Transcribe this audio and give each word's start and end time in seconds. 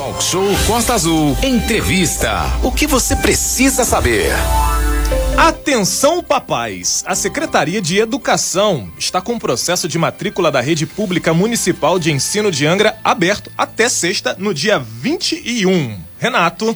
Talk 0.00 0.24
Show 0.24 0.48
Costa 0.66 0.94
Azul. 0.94 1.36
Entrevista. 1.42 2.40
O 2.62 2.72
que 2.72 2.86
você 2.86 3.14
precisa 3.14 3.84
saber? 3.84 4.32
Atenção, 5.36 6.22
papais! 6.22 7.04
A 7.06 7.14
Secretaria 7.14 7.82
de 7.82 7.98
Educação 7.98 8.90
está 8.96 9.20
com 9.20 9.34
o 9.34 9.38
processo 9.38 9.86
de 9.86 9.98
matrícula 9.98 10.50
da 10.50 10.58
Rede 10.58 10.86
Pública 10.86 11.34
Municipal 11.34 11.98
de 11.98 12.10
Ensino 12.10 12.50
de 12.50 12.66
Angra 12.66 12.98
aberto 13.04 13.52
até 13.58 13.90
sexta, 13.90 14.34
no 14.38 14.54
dia 14.54 14.78
21. 14.78 16.00
Renato. 16.18 16.74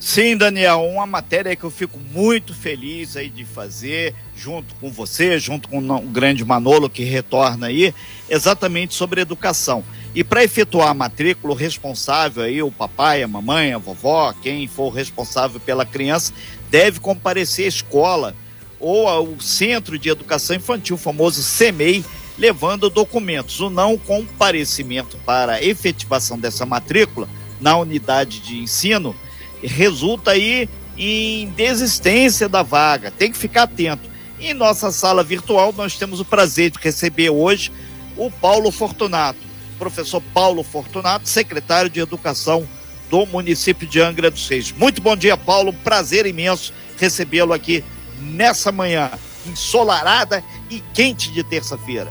Sim, 0.00 0.34
Daniel, 0.34 0.84
uma 0.84 1.06
matéria 1.06 1.54
que 1.54 1.64
eu 1.64 1.70
fico 1.70 1.98
muito 1.98 2.54
feliz 2.54 3.14
aí 3.14 3.28
de 3.28 3.44
fazer, 3.44 4.14
junto 4.34 4.74
com 4.76 4.90
você, 4.90 5.38
junto 5.38 5.68
com 5.68 5.78
o 5.78 6.00
grande 6.02 6.44
Manolo 6.44 6.88
que 6.88 7.04
retorna 7.04 7.66
aí, 7.66 7.94
exatamente 8.28 8.94
sobre 8.94 9.20
educação. 9.20 9.84
E 10.14 10.22
para 10.22 10.44
efetuar 10.44 10.90
a 10.90 10.94
matrícula, 10.94 11.52
o 11.52 11.56
responsável 11.56 12.44
aí, 12.44 12.62
o 12.62 12.70
papai, 12.70 13.22
a 13.22 13.28
mamãe, 13.28 13.72
a 13.72 13.78
vovó, 13.78 14.32
quem 14.42 14.68
for 14.68 14.90
responsável 14.90 15.58
pela 15.58 15.84
criança, 15.84 16.32
deve 16.70 17.00
comparecer 17.00 17.64
à 17.64 17.68
escola 17.68 18.36
ou 18.78 19.08
ao 19.08 19.40
Centro 19.40 19.98
de 19.98 20.08
Educação 20.08 20.54
Infantil, 20.54 20.96
famoso 20.96 21.42
CEMEI, 21.42 22.04
levando 22.38 22.88
documentos. 22.88 23.58
O 23.60 23.68
não 23.68 23.98
comparecimento 23.98 25.16
para 25.24 25.62
efetivação 25.62 26.38
dessa 26.38 26.64
matrícula 26.64 27.28
na 27.60 27.76
unidade 27.76 28.38
de 28.40 28.58
ensino 28.58 29.16
resulta 29.62 30.32
aí 30.32 30.68
em 30.96 31.48
desistência 31.50 32.48
da 32.48 32.62
vaga. 32.62 33.10
Tem 33.10 33.32
que 33.32 33.38
ficar 33.38 33.64
atento. 33.64 34.08
Em 34.38 34.54
nossa 34.54 34.92
sala 34.92 35.24
virtual, 35.24 35.72
nós 35.76 35.96
temos 35.96 36.20
o 36.20 36.24
prazer 36.24 36.70
de 36.70 36.78
receber 36.78 37.30
hoje 37.30 37.72
o 38.16 38.30
Paulo 38.30 38.70
Fortunato, 38.70 39.38
professor 39.74 40.22
Paulo 40.32 40.62
Fortunato, 40.62 41.28
secretário 41.28 41.90
de 41.90 42.00
Educação 42.00 42.66
do 43.10 43.26
município 43.26 43.86
de 43.86 44.00
Angra 44.00 44.30
dos 44.30 44.48
Reis. 44.48 44.72
Muito 44.72 45.00
bom 45.02 45.16
dia, 45.16 45.36
Paulo. 45.36 45.72
Prazer 45.72 46.26
imenso 46.26 46.72
recebê-lo 46.98 47.52
aqui 47.52 47.84
nessa 48.18 48.72
manhã 48.72 49.10
ensolarada 49.46 50.42
e 50.70 50.80
quente 50.92 51.30
de 51.30 51.42
terça-feira. 51.44 52.10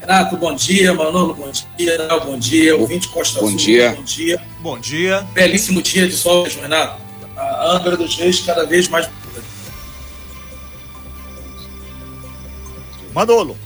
Renato, 0.00 0.36
bom 0.36 0.54
dia. 0.54 0.92
Manolo, 0.92 1.34
bom 1.34 1.50
dia. 1.76 2.08
Bom 2.24 2.38
dia. 2.38 2.76
Ouvinte 2.76 3.08
Costa 3.08 3.40
bom 3.40 3.46
Azul, 3.46 3.58
dia. 3.58 3.92
bom 3.92 4.02
dia. 4.02 4.42
Bom 4.60 4.78
dia. 4.78 5.20
Belíssimo 5.32 5.80
dia 5.80 6.08
de 6.08 6.14
sol, 6.14 6.44
Renato. 6.44 7.00
A 7.36 7.76
Angra 7.76 7.96
dos 7.96 8.16
Reis 8.16 8.40
cada 8.40 8.66
vez 8.66 8.88
mais. 8.88 9.08
Manolo. 13.14 13.56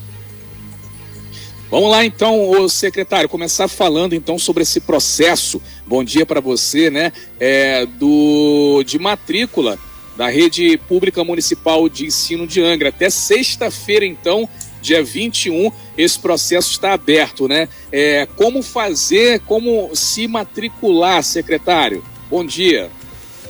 Vamos 1.69 1.91
lá 1.91 2.05
então, 2.05 2.49
o 2.49 2.69
secretário, 2.69 3.27
começar 3.27 3.67
falando 3.67 4.15
então 4.15 4.39
sobre 4.39 4.63
esse 4.63 4.79
processo. 4.79 5.61
Bom 5.85 6.01
dia 6.01 6.25
para 6.25 6.39
você, 6.39 6.89
né? 6.89 7.11
É, 7.37 7.85
do 7.85 8.81
de 8.85 8.97
matrícula 8.97 9.77
da 10.15 10.29
rede 10.29 10.77
pública 10.87 11.25
municipal 11.25 11.89
de 11.89 12.05
ensino 12.05 12.47
de 12.47 12.61
Angra 12.61 12.87
até 12.87 13.09
sexta-feira 13.09 14.05
então, 14.05 14.47
dia 14.81 15.03
21, 15.03 15.69
esse 15.97 16.17
processo 16.17 16.71
está 16.71 16.93
aberto, 16.93 17.49
né? 17.49 17.67
É, 17.91 18.25
como 18.37 18.63
fazer, 18.63 19.41
como 19.41 19.93
se 19.93 20.25
matricular, 20.25 21.21
secretário? 21.21 22.01
Bom 22.29 22.45
dia. 22.45 22.89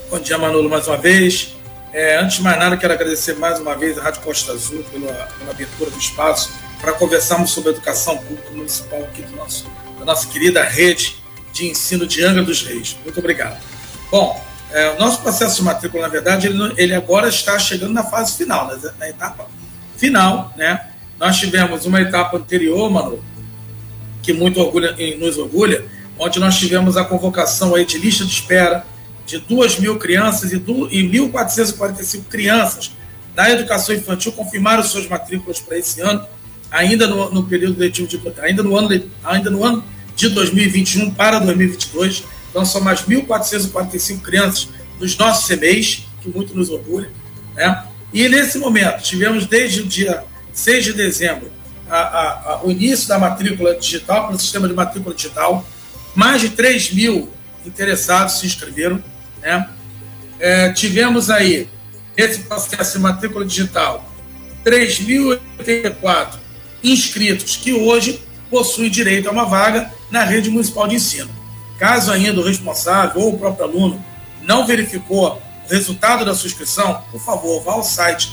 Bom 0.09 0.19
dia, 0.19 0.39
Manolo, 0.39 0.67
mais 0.67 0.87
uma 0.87 0.97
vez. 0.97 1.55
É, 1.93 2.17
antes 2.17 2.37
de 2.37 2.43
mais 2.43 2.57
nada, 2.57 2.77
quero 2.77 2.93
agradecer 2.93 3.35
mais 3.35 3.59
uma 3.59 3.75
vez 3.75 3.95
a 3.95 4.01
Rádio 4.01 4.21
Costa 4.21 4.53
Azul 4.53 4.83
pela, 4.91 5.13
pela 5.37 5.51
abertura 5.51 5.91
do 5.91 5.99
espaço 5.99 6.51
para 6.79 6.93
conversarmos 6.93 7.51
sobre 7.51 7.71
educação 7.71 8.17
pública 8.17 8.49
municipal 8.51 9.01
aqui 9.03 9.21
do 9.23 9.35
nosso, 9.35 9.65
da 9.99 10.05
nossa 10.05 10.27
querida 10.27 10.63
rede 10.63 11.17
de 11.51 11.67
ensino 11.67 12.05
de 12.05 12.23
Angra 12.23 12.43
dos 12.43 12.63
Reis. 12.63 12.95
Muito 13.03 13.19
obrigado. 13.19 13.57
Bom, 14.11 14.41
é, 14.71 14.91
o 14.91 14.99
nosso 14.99 15.21
processo 15.21 15.57
de 15.57 15.63
matrícula, 15.63 16.03
na 16.03 16.09
verdade, 16.09 16.47
ele, 16.47 16.73
ele 16.77 16.93
agora 16.93 17.27
está 17.29 17.57
chegando 17.57 17.93
na 17.93 18.03
fase 18.03 18.37
final, 18.37 18.67
na, 18.67 18.91
na 18.99 19.09
etapa 19.09 19.47
final, 19.95 20.53
né? 20.55 20.89
Nós 21.19 21.37
tivemos 21.37 21.85
uma 21.85 21.99
etapa 21.99 22.37
anterior, 22.37 22.89
mano, 22.91 23.23
que 24.21 24.31
muito 24.33 24.59
orgulha, 24.59 24.95
nos 25.17 25.37
orgulha, 25.37 25.85
onde 26.19 26.39
nós 26.39 26.57
tivemos 26.57 26.95
a 26.95 27.03
convocação 27.03 27.73
aí 27.73 27.85
de 27.85 27.97
lista 27.97 28.23
de 28.23 28.31
espera 28.31 28.85
de 29.25 29.39
2 29.39 29.79
mil 29.79 29.97
crianças 29.97 30.53
e, 30.53 30.55
e 30.55 30.59
1.445 30.59 32.25
crianças 32.29 32.91
da 33.33 33.49
educação 33.49 33.95
infantil 33.95 34.31
confirmaram 34.31 34.83
suas 34.83 35.07
matrículas 35.07 35.59
para 35.59 35.77
esse 35.77 36.01
ano 36.01 36.25
ainda 36.71 37.07
no, 37.07 37.31
no 37.31 37.43
período 37.43 37.79
letivo 37.79 38.07
de 38.07 38.21
ainda 38.41 38.63
no 38.63 38.75
ano 38.75 38.89
ainda 39.23 39.49
no 39.49 39.63
ano 39.63 39.83
de 40.15 40.29
2021 40.29 41.13
para 41.13 41.39
2022. 41.39 42.23
Então 42.49 42.65
são 42.65 42.81
mais 42.81 43.01
1.445 43.01 44.21
crianças 44.21 44.69
dos 44.99 45.15
nossos 45.17 45.47
CMEs, 45.47 46.07
que 46.21 46.29
muito 46.29 46.55
nos 46.55 46.69
orgulha, 46.69 47.11
né? 47.55 47.83
E 48.13 48.27
nesse 48.27 48.57
momento 48.57 49.03
tivemos 49.03 49.45
desde 49.45 49.81
o 49.81 49.85
dia 49.85 50.23
6 50.53 50.85
de 50.85 50.93
dezembro 50.93 51.51
a, 51.89 51.97
a, 51.97 52.53
a, 52.53 52.65
o 52.65 52.71
início 52.71 53.07
da 53.07 53.19
matrícula 53.19 53.75
digital 53.75 54.27
pelo 54.27 54.39
sistema 54.39 54.67
de 54.67 54.73
matrícula 54.73 55.13
digital. 55.13 55.65
Mais 56.15 56.41
de 56.41 56.49
3 56.49 56.93
mil 56.93 57.29
interessados 57.65 58.39
se 58.39 58.47
inscreveram, 58.47 59.03
né? 59.41 59.69
É, 60.39 60.71
tivemos 60.71 61.29
aí 61.29 61.69
esse 62.15 62.39
processo 62.39 62.97
de 62.97 63.03
matrícula 63.03 63.45
digital 63.45 64.03
3.084 64.65 66.46
inscritos 66.83 67.55
que 67.55 67.73
hoje 67.73 68.21
possuem 68.49 68.89
direito 68.89 69.27
a 69.27 69.31
uma 69.31 69.45
vaga 69.45 69.91
na 70.09 70.23
rede 70.23 70.49
municipal 70.49 70.87
de 70.87 70.95
ensino. 70.95 71.29
Caso 71.77 72.11
ainda 72.11 72.39
o 72.39 72.43
responsável 72.43 73.21
ou 73.21 73.33
o 73.33 73.37
próprio 73.37 73.65
aluno 73.65 74.03
não 74.41 74.65
verificou 74.65 75.27
o 75.27 75.41
resultado 75.69 76.25
da 76.25 76.33
sua 76.33 76.47
inscrição, 76.47 77.03
por 77.11 77.21
favor, 77.21 77.61
vá 77.63 77.73
ao 77.73 77.83
site 77.83 78.31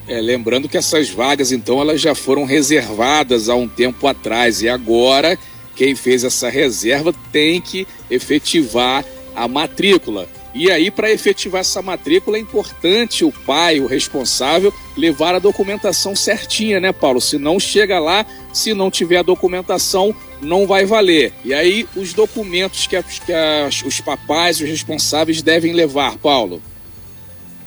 É, 0.07 0.19
lembrando 0.19 0.69
que 0.69 0.77
essas 0.77 1.09
vagas, 1.09 1.51
então, 1.51 1.81
elas 1.81 1.99
já 1.99 2.15
foram 2.15 2.45
reservadas 2.45 3.49
há 3.49 3.55
um 3.55 3.67
tempo 3.67 4.07
atrás 4.07 4.61
e 4.61 4.69
agora 4.69 5.37
quem 5.75 5.93
fez 5.93 6.23
essa 6.23 6.49
reserva 6.49 7.13
tem 7.31 7.61
que 7.61 7.85
efetivar 8.09 9.05
a 9.35 9.47
matrícula. 9.47 10.27
E 10.53 10.69
aí, 10.69 10.91
para 10.91 11.11
efetivar 11.11 11.61
essa 11.61 11.81
matrícula, 11.81 12.37
é 12.37 12.41
importante 12.41 13.23
o 13.23 13.31
pai, 13.31 13.79
o 13.79 13.85
responsável, 13.85 14.73
levar 14.97 15.33
a 15.33 15.39
documentação 15.39 16.13
certinha, 16.13 16.79
né, 16.79 16.91
Paulo? 16.91 17.21
Se 17.21 17.37
não 17.37 17.57
chega 17.57 17.99
lá, 17.99 18.25
se 18.51 18.73
não 18.73 18.91
tiver 18.91 19.19
a 19.19 19.23
documentação, 19.23 20.13
não 20.41 20.65
vai 20.65 20.85
valer. 20.85 21.33
E 21.43 21.53
aí, 21.53 21.87
os 21.95 22.13
documentos 22.13 22.87
que, 22.87 22.95
a, 22.95 23.03
que 23.03 23.33
a, 23.33 23.69
os 23.85 24.01
papais, 24.01 24.59
os 24.59 24.67
responsáveis 24.67 25.41
devem 25.41 25.73
levar, 25.73 26.17
Paulo? 26.17 26.61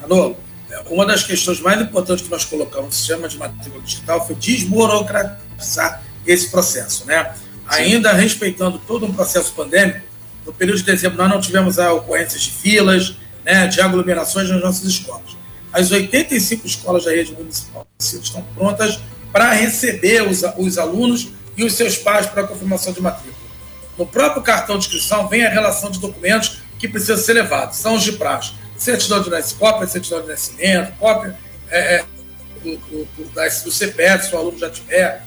Alô, 0.03 0.35
uma 0.91 1.07
das 1.07 1.23
questões 1.23 1.61
mais 1.61 1.81
importantes 1.81 2.25
que 2.25 2.31
nós 2.31 2.45
colocamos 2.45 2.87
no 2.87 2.93
sistema 2.93 3.29
de 3.29 3.39
matrícula 3.39 3.83
digital 3.83 4.27
foi 4.27 4.35
desburocratizar 4.35 6.03
esse 6.27 6.51
processo, 6.51 7.07
né? 7.07 7.33
Sim. 7.35 7.41
Ainda 7.69 8.13
respeitando 8.13 8.79
todo 8.87 9.07
um 9.07 9.13
processo 9.13 9.53
pandêmico, 9.53 10.01
no 10.45 10.53
período 10.53 10.79
de 10.79 10.85
dezembro 10.85 11.17
nós 11.17 11.31
não 11.31 11.41
tivemos 11.41 11.79
ocorrências 11.79 12.43
de 12.43 12.51
filas, 12.51 13.17
né, 13.45 13.67
de 13.67 13.81
aglomerações 13.81 14.49
nas 14.51 14.61
nossas 14.61 14.85
escolas. 14.85 15.37
As 15.73 15.91
85 15.91 16.67
escolas 16.67 17.05
da 17.05 17.11
rede 17.11 17.33
municipal 17.33 17.87
estão 17.99 18.43
prontas 18.55 19.01
para 19.33 19.53
receber 19.53 20.23
os, 20.29 20.43
os 20.57 20.79
alunos 20.79 21.29
e 21.57 21.65
os 21.65 21.75
seus 21.75 21.97
pais 21.97 22.27
para 22.27 22.43
a 22.43 22.47
confirmação 22.47 22.93
de 22.93 23.01
matrícula. 23.01 23.45
No 23.97 24.07
próprio 24.07 24.43
cartão 24.43 24.79
de 24.79 24.87
inscrição 24.87 25.29
vem 25.29 25.45
a 25.45 25.51
relação 25.51 25.91
de 25.91 26.01
documentos 26.01 26.59
que 26.79 26.89
precisam 26.89 27.17
ser 27.17 27.35
levados. 27.35 27.79
São 27.79 27.95
os 27.95 28.03
de 28.03 28.13
praxe. 28.13 28.53
Certidão 28.77 29.23
de 29.23 29.31
nascimento, 29.31 29.59
cópia 29.61 29.87
certidão 29.87 30.21
de 30.23 30.29
nascimento, 30.29 30.93
cópia 30.99 31.37
é, 31.71 31.97
é 31.97 32.05
do, 32.63 32.77
do, 32.77 33.05
do, 33.05 33.65
do, 33.65 33.73
CPF, 33.73 34.27
se 34.27 34.35
o 34.35 34.39
aluno 34.39 34.59
já 34.59 34.69
tiver, 34.69 35.23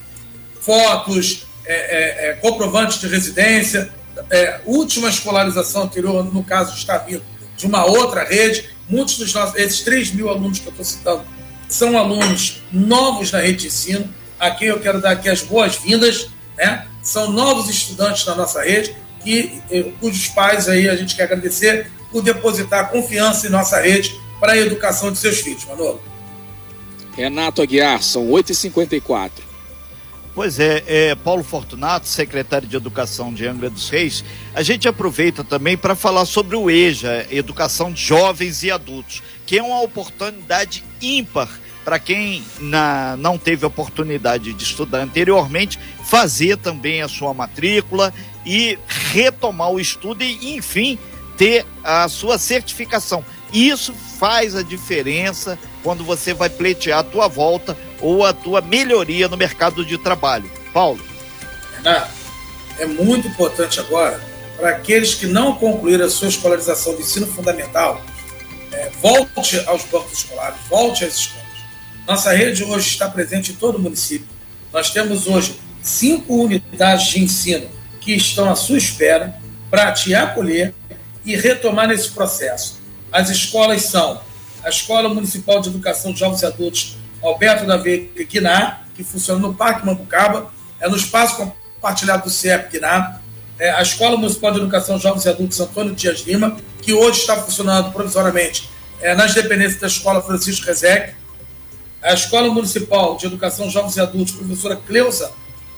fotos, 0.60 1.48
é, 1.66 1.74
é, 1.74 2.30
é 2.30 2.34
comprovantes 2.34 3.00
de 3.00 3.08
residência, 3.08 3.90
é, 4.30 4.60
última 4.66 5.10
escolarização 5.10 5.84
anterior, 5.84 6.24
no 6.24 6.44
caso, 6.44 6.76
está 6.76 6.98
vindo 6.98 7.24
de 7.56 7.66
uma 7.66 7.86
outra 7.86 8.24
rede. 8.24 8.70
Muitos 8.90 9.18
dos 9.18 9.34
nossos, 9.34 9.56
esses 9.56 9.82
3 9.82 10.12
mil 10.12 10.30
alunos 10.30 10.60
que 10.60 10.68
eu 10.68 10.72
estou 10.72 10.86
citando, 10.86 11.24
são 11.70 11.98
alunos 11.98 12.62
novos 12.72 13.32
na 13.32 13.40
rede 13.40 13.60
de 13.60 13.68
ensino, 13.68 14.10
a 14.40 14.52
quem 14.52 14.68
eu 14.68 14.80
quero 14.80 15.02
dar 15.02 15.12
aqui 15.12 15.30
as 15.30 15.42
boas-vindas, 15.42 16.30
né? 16.58 16.88
São 17.02 17.32
novos 17.32 17.70
estudantes 17.70 18.26
na 18.26 18.36
nossa 18.36 18.62
rede, 18.62 18.96
que, 19.24 19.62
eh, 19.72 19.92
cujos 20.00 20.28
pais 20.28 20.68
aí 20.68 20.90
a 20.90 20.96
gente 20.96 21.16
quer 21.16 21.24
agradecer 21.24 21.90
por 22.12 22.22
depositar 22.22 22.90
confiança 22.90 23.48
em 23.48 23.50
nossa 23.50 23.80
rede 23.80 24.20
para 24.40 24.54
a 24.54 24.58
educação 24.58 25.12
de 25.12 25.18
seus 25.18 25.40
filhos, 25.40 25.66
Manolo. 25.66 26.02
Renato 27.16 27.62
Aguiar, 27.62 28.02
são 28.04 28.28
8h54. 28.28 29.48
Pois 30.36 30.60
é, 30.60 30.84
é, 30.86 31.16
Paulo 31.16 31.44
Fortunato, 31.44 32.08
secretário 32.08 32.68
de 32.68 32.76
Educação 32.76 33.34
de 33.34 33.48
Angra 33.48 33.72
dos 33.72 33.90
Reis, 33.90 34.24
a 34.54 34.62
gente 34.62 34.88
aproveita 34.88 35.44
também 35.44 35.76
para 35.76 35.96
falar 35.96 36.26
sobre 36.26 36.56
o 36.56 36.70
EJA, 36.70 37.26
Educação 37.32 37.92
de 37.92 38.00
Jovens 38.00 38.62
e 38.62 38.70
Adultos, 38.70 39.24
que 39.48 39.58
é 39.58 39.64
uma 39.64 39.82
oportunidade 39.82 40.84
ímpar 41.02 41.50
para 41.88 42.00
quem 42.00 42.44
na, 42.60 43.16
não 43.16 43.38
teve 43.38 43.66
oportunidade 43.66 44.52
de 44.52 44.62
estudar 44.62 44.98
anteriormente, 44.98 45.80
fazer 46.04 46.58
também 46.58 47.02
a 47.02 47.08
sua 47.08 47.34
matrícula 47.34 48.14
e 48.46 48.78
retomar 49.14 49.72
o 49.72 49.80
estudo 49.80 50.22
e, 50.22 50.58
enfim, 50.58 51.00
ter 51.38 51.66
a 51.82 52.10
sua 52.10 52.38
certificação. 52.38 53.24
Isso 53.54 53.94
faz 54.20 54.54
a 54.54 54.64
diferença 54.64 55.58
quando 55.82 56.04
você 56.04 56.34
vai 56.34 56.50
pleitear 56.50 57.00
a 57.00 57.04
tua 57.04 57.30
volta 57.30 57.78
ou 58.02 58.26
a 58.26 58.34
tua 58.34 58.60
melhoria 58.60 59.30
no 59.30 59.38
mercado 59.38 59.86
de 59.86 59.98
trabalho. 59.98 60.52
Paulo. 60.74 61.00
Renato, 61.78 62.12
é 62.80 62.86
muito 62.86 63.30
importante 63.30 63.80
agora 63.80 64.22
para 64.58 64.72
aqueles 64.72 65.14
que 65.14 65.26
não 65.26 65.56
concluíram 65.56 66.06
a 66.06 66.10
sua 66.10 66.28
escolarização 66.28 66.98
de 66.98 67.04
ensino 67.04 67.28
fundamental, 67.28 68.04
é, 68.74 68.90
volte 69.02 69.58
aos 69.66 69.86
bancos 69.86 70.12
escolares, 70.12 70.58
volte 70.70 71.06
às 71.06 71.16
escolas. 71.16 71.47
Nossa 72.08 72.32
rede 72.32 72.64
hoje 72.64 72.88
está 72.88 73.10
presente 73.10 73.52
em 73.52 73.56
todo 73.56 73.76
o 73.76 73.80
município. 73.80 74.28
Nós 74.72 74.92
temos 74.92 75.28
hoje 75.28 75.60
cinco 75.82 76.42
unidades 76.42 77.08
de 77.08 77.22
ensino 77.22 77.68
que 78.00 78.14
estão 78.14 78.50
à 78.50 78.56
sua 78.56 78.78
espera 78.78 79.38
para 79.70 79.92
te 79.92 80.16
acolher 80.16 80.74
e 81.26 81.36
retomar 81.36 81.90
nesse 81.90 82.12
processo. 82.12 82.80
As 83.12 83.30
escolas 83.30 83.84
são 83.84 84.22
a 84.64 84.70
Escola 84.70 85.10
Municipal 85.10 85.60
de 85.60 85.68
Educação 85.68 86.14
de 86.14 86.20
Jovens 86.20 86.42
e 86.42 86.46
Adultos 86.46 86.98
Alberto 87.22 87.66
da 87.66 87.76
Veiga 87.76 88.24
Quiná, 88.24 88.84
que 88.96 89.04
funciona 89.04 89.42
no 89.42 89.54
Parque 89.54 89.86
Mambucaba, 89.86 90.50
é 90.80 90.88
no 90.88 90.96
espaço 90.96 91.36
compartilhado 91.76 92.24
do 92.24 92.30
CIEP 92.30 92.70
Quiná, 92.70 93.20
é 93.60 93.70
a 93.72 93.82
Escola 93.82 94.16
Municipal 94.16 94.54
de 94.54 94.60
Educação 94.60 94.96
de 94.96 95.04
Jovens 95.04 95.26
e 95.26 95.30
Adultos 95.30 95.60
Antônio 95.60 95.94
Dias 95.94 96.22
Lima, 96.22 96.56
que 96.82 96.94
hoje 96.94 97.20
está 97.20 97.36
funcionando 97.36 97.92
provisoriamente 97.92 98.70
é, 99.02 99.14
nas 99.14 99.34
dependências 99.34 99.82
da 99.82 99.88
Escola 99.88 100.22
Francisco 100.22 100.66
Rezec, 100.66 101.14
a 102.08 102.14
Escola 102.14 102.50
Municipal 102.50 103.18
de 103.18 103.26
Educação 103.26 103.70
Jovens 103.70 103.98
e 103.98 104.00
Adultos, 104.00 104.34
professora 104.34 104.78
Cleusa 104.78 105.32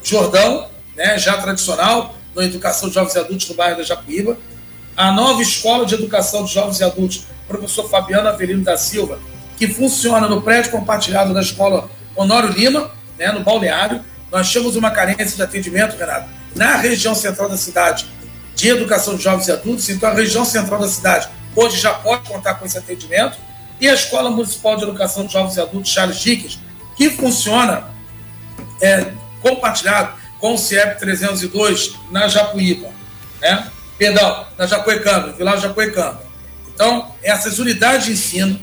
Jordão, 0.03 0.67
né, 0.95 1.17
já 1.17 1.35
tradicional, 1.37 2.15
na 2.35 2.43
Educação 2.43 2.87
de 2.87 2.95
Jovens 2.95 3.15
e 3.15 3.19
Adultos 3.19 3.49
no 3.49 3.55
bairro 3.55 3.77
da 3.77 3.83
Japuíba, 3.83 4.37
a 4.95 5.11
nova 5.11 5.41
Escola 5.41 5.85
de 5.85 5.95
Educação 5.95 6.45
de 6.45 6.53
Jovens 6.53 6.79
e 6.79 6.83
Adultos, 6.83 7.25
professor 7.47 7.89
Fabiano 7.89 8.29
Avelino 8.29 8.63
da 8.63 8.77
Silva, 8.77 9.17
que 9.57 9.67
funciona 9.67 10.27
no 10.27 10.41
prédio 10.41 10.71
compartilhado 10.71 11.33
da 11.33 11.41
Escola 11.41 11.89
Honório 12.15 12.49
Lima, 12.49 12.91
né, 13.17 13.31
no 13.31 13.43
Balneário. 13.43 14.01
Nós 14.31 14.53
temos 14.53 14.75
uma 14.75 14.91
carência 14.91 15.35
de 15.35 15.41
atendimento, 15.41 15.97
Renato, 15.97 16.29
na 16.55 16.75
região 16.75 17.15
central 17.15 17.49
da 17.49 17.57
cidade, 17.57 18.05
de 18.55 18.69
educação 18.69 19.15
de 19.15 19.23
jovens 19.23 19.47
e 19.47 19.51
adultos. 19.51 19.89
Então, 19.89 20.09
a 20.09 20.13
região 20.13 20.45
central 20.45 20.79
da 20.79 20.87
cidade 20.87 21.27
hoje 21.55 21.79
já 21.79 21.93
pode 21.93 22.29
contar 22.29 22.53
com 22.55 22.65
esse 22.65 22.77
atendimento. 22.77 23.48
E 23.79 23.87
a 23.87 23.93
Escola 23.93 24.29
Municipal 24.29 24.75
de 24.77 24.83
Educação 24.83 25.25
de 25.25 25.33
Jovens 25.33 25.55
e 25.55 25.61
Adultos, 25.61 25.91
Charles 25.91 26.19
Dickens, 26.19 26.59
que 26.97 27.09
funciona 27.09 27.89
é, 28.81 29.11
compartilhado 29.41 30.13
com 30.39 30.53
o 30.53 30.57
CIEP 30.57 30.99
302 30.99 31.93
na 32.11 32.27
Japuíba. 32.27 32.89
Né? 33.41 33.71
perdão, 33.99 34.45
na 34.57 34.65
Jacuecanga, 34.65 35.33
Vila 35.33 35.57
Jacuecanga. 35.57 36.21
Então, 36.73 37.13
essas 37.21 37.59
unidades 37.59 38.05
de 38.05 38.13
ensino 38.13 38.57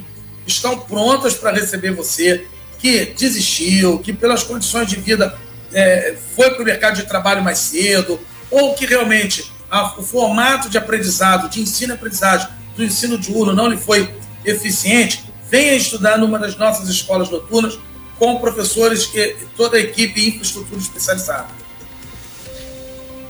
estão 0.47 0.79
prontas 0.79 1.35
para 1.35 1.53
receber 1.53 1.93
você 1.93 2.47
que 2.79 3.15
desistiu, 3.19 3.99
que 3.99 4.15
pelas 4.15 4.43
condições 4.43 4.89
de 4.89 4.97
vida 4.97 5.39
é, 5.73 6.17
foi 6.35 6.51
para 6.51 6.63
o 6.63 6.65
mercado 6.65 6.97
de 6.97 7.03
trabalho 7.03 7.45
mais 7.45 7.59
cedo, 7.59 8.19
ou 8.51 8.75
que 8.75 8.87
realmente 8.87 9.53
a, 9.71 9.99
o 9.99 10.03
formato 10.03 10.71
de 10.71 10.79
aprendizado, 10.79 11.51
de 11.51 11.61
ensino 11.61 11.93
e 11.93 11.97
aprendizagem 11.97 12.49
do 12.75 12.83
ensino 12.83 13.19
diurno 13.19 13.53
não 13.53 13.69
lhe 13.69 13.77
foi 13.77 14.11
eficiente, 14.47 15.25
venha 15.51 15.75
estudar 15.75 16.17
numa 16.17 16.39
das 16.39 16.57
nossas 16.57 16.89
escolas 16.89 17.29
noturnas 17.29 17.79
com 18.19 18.39
professores 18.39 19.11
e 19.15 19.37
toda 19.57 19.77
a 19.77 19.81
equipe 19.81 20.21
e 20.21 20.29
infraestrutura 20.29 20.81
especializada. 20.81 21.49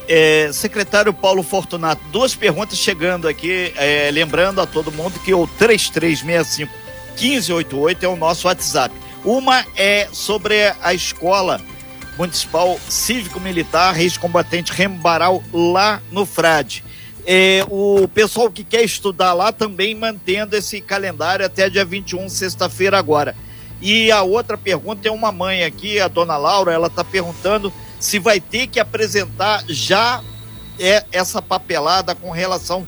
É, 0.09 0.51
secretário 0.53 1.13
Paulo 1.13 1.43
Fortunato, 1.43 2.01
duas 2.13 2.33
perguntas 2.33 2.79
chegando 2.79 3.27
aqui, 3.27 3.73
é, 3.77 4.09
lembrando 4.13 4.61
a 4.61 4.67
todo 4.67 4.93
mundo 4.93 5.19
que 5.19 5.35
o 5.35 5.49
3365 5.59 6.87
1588 7.17 8.05
é 8.05 8.09
o 8.09 8.17
nosso 8.17 8.47
WhatsApp. 8.47 8.95
Uma 9.25 9.65
é 9.75 10.07
sobre 10.13 10.73
a 10.81 10.95
escola 10.95 11.61
municipal 12.17 12.79
cívico-militar 12.89 13.95
Reis 13.95 14.17
Combatente 14.17 14.73
Remo 14.73 14.97
Baral 14.97 15.43
lá 15.53 16.01
no 16.11 16.25
Frade. 16.25 16.85
É, 17.29 17.67
o 17.69 18.07
pessoal 18.07 18.49
que 18.49 18.63
quer 18.63 18.85
estudar 18.85 19.33
lá 19.33 19.51
também 19.51 19.97
mantendo 19.97 20.55
esse 20.55 20.81
calendário 20.81 21.45
até 21.45 21.69
dia 21.69 21.85
21, 21.85 22.29
sexta-feira 22.29 22.97
agora. 22.97 23.35
E 23.83 24.13
a 24.13 24.23
outra 24.23 24.57
pergunta 24.57 25.09
é 25.09 25.11
uma 25.11 25.33
mãe 25.33 25.65
aqui, 25.65 25.99
a 25.99 26.07
dona 26.07 26.37
Laura, 26.37 26.73
ela 26.73 26.87
está 26.87 27.03
perguntando 27.03 27.73
se 27.99 28.21
vai 28.21 28.41
ter 28.41 28.69
que 28.69 28.79
apresentar 28.79 29.65
já 29.69 30.23
é, 30.79 31.05
essa 31.11 31.43
papelada 31.43 32.15
com 32.15 32.31
relação, 32.31 32.87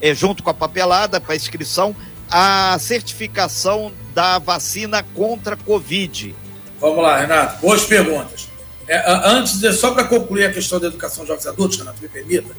é, 0.00 0.14
junto 0.14 0.42
com 0.42 0.48
a 0.48 0.54
papelada 0.54 1.20
para 1.20 1.36
inscrição, 1.36 1.94
a 2.30 2.76
certificação 2.80 3.92
da 4.14 4.38
vacina 4.38 5.02
contra 5.14 5.54
a 5.54 5.58
Covid. 5.58 6.34
Vamos 6.80 7.02
lá, 7.02 7.20
Renato. 7.20 7.60
Boas 7.60 7.84
perguntas. 7.84 8.48
É, 8.88 9.02
antes, 9.28 9.60
só 9.78 9.92
para 9.92 10.04
concluir 10.04 10.46
a 10.46 10.52
questão 10.52 10.80
da 10.80 10.86
educação 10.86 11.24
de 11.24 11.28
jovens 11.28 11.46
adultos, 11.46 11.78
Renato, 11.78 12.02
me 12.02 12.08
permita, 12.08 12.54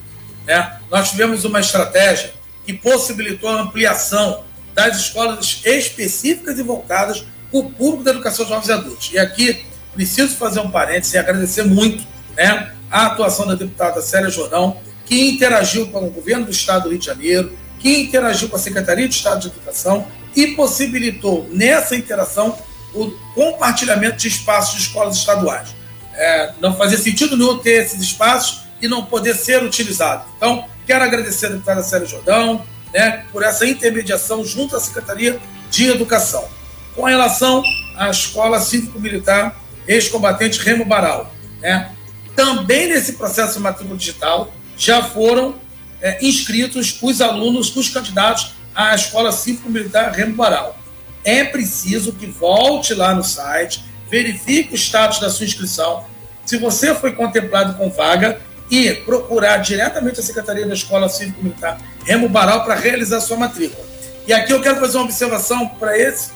né, 0.46 0.80
nós 0.90 1.10
tivemos 1.10 1.44
uma 1.46 1.60
estratégia 1.60 2.34
que 2.66 2.74
possibilitou 2.74 3.50
a 3.50 3.62
ampliação 3.62 4.44
das 4.74 4.98
escolas 4.98 5.62
específicas 5.64 6.60
e 6.60 6.64
voltadas 6.64 7.26
para 7.52 7.60
o 7.60 7.72
público 7.72 8.04
da 8.04 8.12
educação 8.12 8.46
de 8.46 8.52
jovens 8.52 8.70
adultos. 8.70 9.12
E 9.14 9.18
aqui 9.18 9.66
preciso 9.94 10.36
fazer 10.36 10.60
um 10.60 10.70
parênteses 10.70 11.14
e 11.14 11.18
agradecer 11.18 11.64
muito 11.64 12.06
né, 12.36 12.72
a 12.92 13.08
atuação 13.08 13.48
da 13.48 13.56
deputada 13.56 14.02
Célia 14.02 14.30
Jordão, 14.30 14.78
que 15.06 15.30
interagiu 15.30 15.88
com 15.88 16.06
o 16.06 16.10
governo 16.10 16.46
do 16.46 16.52
Estado 16.52 16.84
do 16.84 16.90
Rio 16.90 17.00
de 17.00 17.06
Janeiro, 17.06 17.58
que 17.80 18.02
interagiu 18.02 18.50
com 18.50 18.58
a 18.58 18.60
Secretaria 18.60 19.08
de 19.08 19.16
Estado 19.16 19.42
de 19.42 19.48
Educação 19.48 20.06
e 20.36 20.48
possibilitou 20.48 21.48
nessa 21.52 21.96
interação 21.96 22.58
o 22.94 23.12
compartilhamento 23.34 24.18
de 24.18 24.28
espaços 24.28 24.76
de 24.76 24.82
escolas 24.82 25.16
estaduais. 25.16 25.76
É, 26.14 26.54
não 26.60 26.76
fazia 26.76 26.98
sentido 26.98 27.38
nenhum 27.38 27.58
ter 27.58 27.84
esses 27.84 28.02
espaços 28.02 28.65
e 28.82 28.88
não 28.88 29.06
poder 29.06 29.36
ser 29.36 29.64
utilizado. 29.64 30.26
Então, 30.38 30.66
quero 30.86 31.04
agradecer 31.04 31.48
a 31.48 31.50
deputada 31.50 31.84
Célia 31.84 32.08
Jordão 32.08 32.66
né, 32.94 33.26
por 33.32 33.44
essa 33.44 33.66
intermediação 33.66 34.44
junto 34.44 34.76
à 34.76 34.80
Secretaria 34.80 35.40
de 35.70 35.88
Educação. 35.88 36.48
Com 36.96 37.04
relação 37.04 37.62
à 37.98 38.10
Escola 38.10 38.60
Cívico-Militar 38.60 39.56
ex-combatente 39.88 40.60
Remo 40.60 40.86
Baral. 40.86 41.32
Né? 41.62 41.92
Também 42.36 42.88
nesse 42.88 43.14
processo 43.14 43.56
de 43.56 43.60
matrícula 43.60 43.98
digital 43.98 44.54
já 44.78 45.04
foram 45.04 45.56
é, 46.02 46.26
inscritos 46.26 46.98
os 47.02 47.22
alunos, 47.22 47.76
os 47.76 47.90
candidatos 47.90 48.54
à 48.74 48.94
Escola 48.94 49.32
Cívico-Militar 49.32 50.12
Remo 50.12 50.36
Baral. 50.36 50.78
É 51.24 51.44
preciso 51.44 52.14
que 52.14 52.28
volte 52.28 52.94
lá 52.94 53.14
no 53.14 53.24
site, 53.24 53.84
verifique 54.10 54.74
o 54.74 54.76
status 54.76 55.20
da 55.20 55.30
sua 55.30 55.46
inscrição. 55.46 56.06
Se 56.46 56.58
você 56.58 56.94
foi 56.94 57.14
contemplado 57.14 57.76
com 57.76 57.90
vaga, 57.90 58.40
e 58.70 58.92
procurar 58.94 59.58
diretamente 59.58 60.20
a 60.20 60.24
Secretaria 60.24 60.66
da 60.66 60.74
Escola 60.74 61.08
Cívico-Militar 61.08 61.78
Remo 62.04 62.28
Baral 62.28 62.64
para 62.64 62.76
realizar 62.76 63.20
sua 63.22 63.38
matrícula. 63.38 63.86
E 64.28 64.34
aqui 64.34 64.52
eu 64.52 64.62
quero 64.62 64.80
fazer 64.80 64.98
uma 64.98 65.06
observação 65.06 65.68
para 65.68 65.98
esse, 65.98 66.32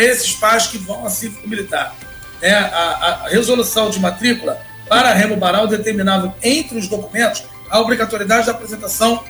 esses 0.00 0.32
pais 0.34 0.66
que 0.66 0.76
vão 0.78 1.06
a 1.06 1.10
Cívico-Militar 1.10 1.94
é, 2.42 2.52
a, 2.52 3.22
a 3.24 3.28
resolução 3.28 3.90
de 3.90 3.98
matrícula 3.98 4.60
para 4.88 5.12
Remo 5.12 5.36
Baral 5.36 5.66
determinava, 5.66 6.34
entre 6.42 6.78
os 6.78 6.88
documentos, 6.88 7.44
a 7.68 7.78
obrigatoriedade 7.78 8.46
da 8.46 8.52
apresentação 8.52 9.22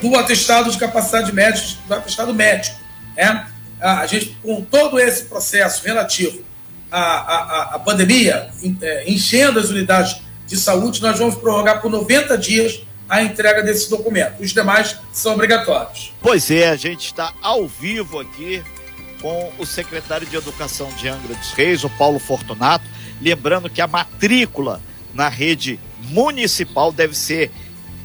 do 0.00 0.16
atestado 0.16 0.70
de 0.70 0.78
capacidade 0.78 1.32
médica, 1.32 1.78
do 1.86 1.94
atestado 1.94 2.34
médico. 2.34 2.76
Né? 3.16 3.46
A 3.80 4.06
gente, 4.06 4.38
com 4.42 4.62
todo 4.62 4.98
esse 4.98 5.24
processo 5.24 5.84
relativo 5.84 6.42
à, 6.90 7.00
à, 7.00 7.74
à 7.74 7.78
pandemia, 7.78 8.48
é, 8.80 9.10
enchendo 9.10 9.58
as 9.58 9.68
unidades 9.68 10.22
de 10.52 10.58
saúde, 10.58 11.00
nós 11.00 11.18
vamos 11.18 11.34
prorrogar 11.36 11.80
por 11.80 11.90
90 11.90 12.36
dias 12.36 12.82
a 13.08 13.22
entrega 13.22 13.62
desse 13.62 13.88
documento. 13.88 14.42
Os 14.42 14.52
demais 14.52 14.98
são 15.10 15.32
obrigatórios. 15.32 16.12
Pois 16.20 16.50
é, 16.50 16.68
a 16.68 16.76
gente 16.76 17.06
está 17.06 17.32
ao 17.40 17.66
vivo 17.66 18.20
aqui 18.20 18.62
com 19.22 19.50
o 19.58 19.64
secretário 19.64 20.26
de 20.26 20.36
Educação 20.36 20.90
de 20.98 21.08
Angra 21.08 21.34
dos 21.34 21.52
Reis, 21.52 21.84
o 21.84 21.90
Paulo 21.90 22.18
Fortunato. 22.18 22.84
Lembrando 23.20 23.70
que 23.70 23.80
a 23.80 23.86
matrícula 23.86 24.80
na 25.14 25.28
rede 25.28 25.80
municipal 26.10 26.92
deve 26.92 27.16
ser 27.16 27.50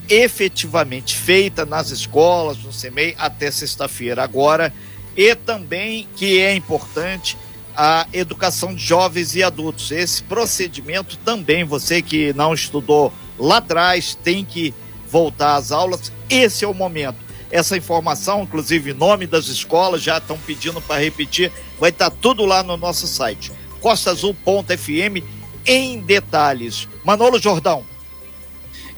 efetivamente 0.08 1.18
feita 1.18 1.66
nas 1.66 1.92
escolas, 1.92 2.58
no 2.60 2.72
CEMEI, 2.72 3.14
até 3.18 3.52
sexta-feira 3.52 4.24
agora. 4.24 4.74
E 5.18 5.36
também, 5.36 6.08
que 6.16 6.40
é 6.40 6.56
importante, 6.56 7.38
a 7.78 8.08
educação 8.12 8.74
de 8.74 8.84
jovens 8.84 9.36
e 9.36 9.44
adultos. 9.44 9.92
Esse 9.92 10.24
procedimento 10.24 11.16
também, 11.18 11.64
você 11.64 12.02
que 12.02 12.34
não 12.34 12.52
estudou 12.52 13.14
lá 13.38 13.58
atrás, 13.58 14.16
tem 14.16 14.44
que 14.44 14.74
voltar 15.08 15.56
às 15.56 15.72
aulas. 15.72 16.12
Esse 16.28 16.66
é 16.66 16.68
o 16.68 16.74
momento. 16.74 17.18
Essa 17.52 17.78
informação, 17.78 18.42
inclusive 18.42 18.94
nome 18.94 19.28
das 19.28 19.48
escolas, 19.48 20.02
já 20.02 20.18
estão 20.18 20.40
pedindo 20.40 20.82
para 20.82 21.00
repetir, 21.00 21.52
vai 21.80 21.92
estar 21.92 22.10
tá 22.10 22.18
tudo 22.20 22.46
lá 22.46 22.64
no 22.64 22.76
nosso 22.76 23.06
site. 23.06 23.52
costaazul.fm 23.80 25.24
em 25.64 26.00
detalhes. 26.00 26.88
Manolo 27.06 27.40
Jordão. 27.40 27.86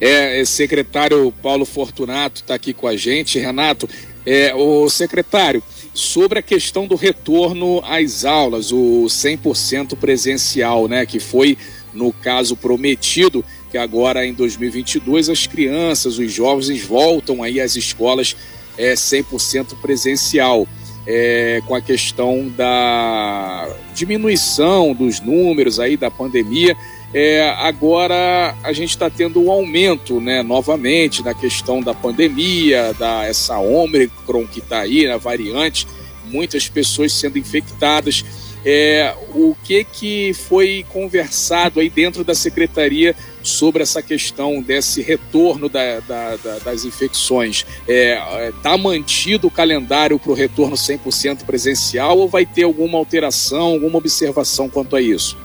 É, 0.00 0.40
é 0.40 0.44
secretário 0.46 1.30
Paulo 1.42 1.66
Fortunato 1.66 2.40
está 2.40 2.54
aqui 2.54 2.72
com 2.72 2.86
a 2.86 2.96
gente. 2.96 3.38
Renato, 3.38 3.86
é, 4.24 4.54
o 4.54 4.88
secretário, 4.88 5.62
sobre 5.92 6.38
a 6.38 6.42
questão 6.42 6.86
do 6.86 6.94
retorno 6.94 7.82
às 7.84 8.24
aulas, 8.24 8.72
o 8.72 9.04
100% 9.06 9.96
presencial, 9.96 10.88
né, 10.88 11.04
que 11.04 11.18
foi 11.18 11.58
no 11.92 12.12
caso 12.12 12.56
prometido, 12.56 13.44
que 13.70 13.78
agora 13.78 14.24
em 14.26 14.32
2022 14.32 15.28
as 15.28 15.46
crianças, 15.46 16.18
os 16.18 16.32
jovens 16.32 16.82
voltam 16.84 17.42
aí 17.42 17.60
às 17.60 17.76
escolas 17.76 18.36
é, 18.78 18.94
100% 18.94 19.80
presencial. 19.80 20.66
É, 21.06 21.62
com 21.66 21.74
a 21.74 21.80
questão 21.80 22.46
da 22.54 23.74
diminuição 23.94 24.92
dos 24.92 25.18
números 25.18 25.80
aí 25.80 25.96
da 25.96 26.10
pandemia, 26.10 26.76
é, 27.12 27.50
agora 27.58 28.54
a 28.62 28.72
gente 28.72 28.90
está 28.90 29.10
tendo 29.10 29.42
um 29.42 29.50
aumento, 29.50 30.20
né, 30.20 30.42
novamente, 30.42 31.24
na 31.24 31.34
questão 31.34 31.80
da 31.82 31.92
pandemia, 31.92 32.94
da 32.94 33.24
essa 33.24 33.58
Omicron 33.58 34.46
que 34.46 34.60
está 34.60 34.80
aí, 34.80 35.08
a 35.08 35.16
variante, 35.16 35.88
muitas 36.26 36.68
pessoas 36.68 37.12
sendo 37.12 37.38
infectadas. 37.38 38.24
É, 38.64 39.14
o 39.34 39.56
que, 39.64 39.82
que 39.84 40.34
foi 40.34 40.84
conversado 40.92 41.80
aí 41.80 41.88
dentro 41.88 42.22
da 42.22 42.34
secretaria 42.34 43.16
sobre 43.42 43.82
essa 43.82 44.02
questão 44.02 44.60
desse 44.60 45.00
retorno 45.00 45.66
da, 45.66 46.00
da, 46.00 46.36
da, 46.36 46.58
das 46.58 46.84
infecções? 46.84 47.64
Está 47.88 48.38
é, 48.38 48.52
tá 48.62 48.76
mantido 48.76 49.48
o 49.48 49.50
calendário 49.50 50.18
para 50.18 50.30
o 50.30 50.34
retorno 50.34 50.76
100% 50.76 51.44
presencial 51.44 52.18
ou 52.18 52.28
vai 52.28 52.44
ter 52.44 52.64
alguma 52.64 52.98
alteração, 52.98 53.62
alguma 53.62 53.96
observação 53.96 54.68
quanto 54.68 54.94
a 54.94 55.00
isso? 55.00 55.38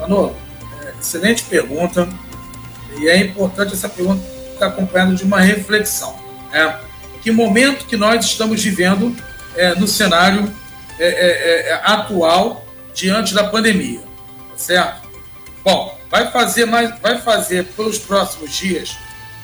Manolo, 0.00 0.34
Excelente 1.02 1.42
pergunta. 1.42 2.08
E 2.96 3.08
é 3.08 3.16
importante 3.16 3.72
essa 3.72 3.88
pergunta 3.88 4.22
estar 4.52 4.68
acompanhada 4.68 5.14
de 5.14 5.24
uma 5.24 5.40
reflexão. 5.40 6.16
Né? 6.52 6.78
Que 7.20 7.32
momento 7.32 7.86
que 7.86 7.96
nós 7.96 8.24
estamos 8.24 8.62
vivendo 8.62 9.14
é, 9.56 9.74
no 9.74 9.88
cenário 9.88 10.50
é, 10.98 11.08
é, 11.08 11.68
é 11.70 11.80
atual 11.84 12.64
diante 12.94 13.34
da 13.34 13.44
pandemia, 13.44 14.00
tá 14.00 14.56
certo? 14.56 15.08
Bom, 15.64 15.98
vai 16.10 16.30
fazer 16.30 16.66
mais, 16.66 16.98
vai 17.00 17.20
fazer 17.20 17.64
pelos 17.76 17.98
próximos 17.98 18.54
dias. 18.54 18.96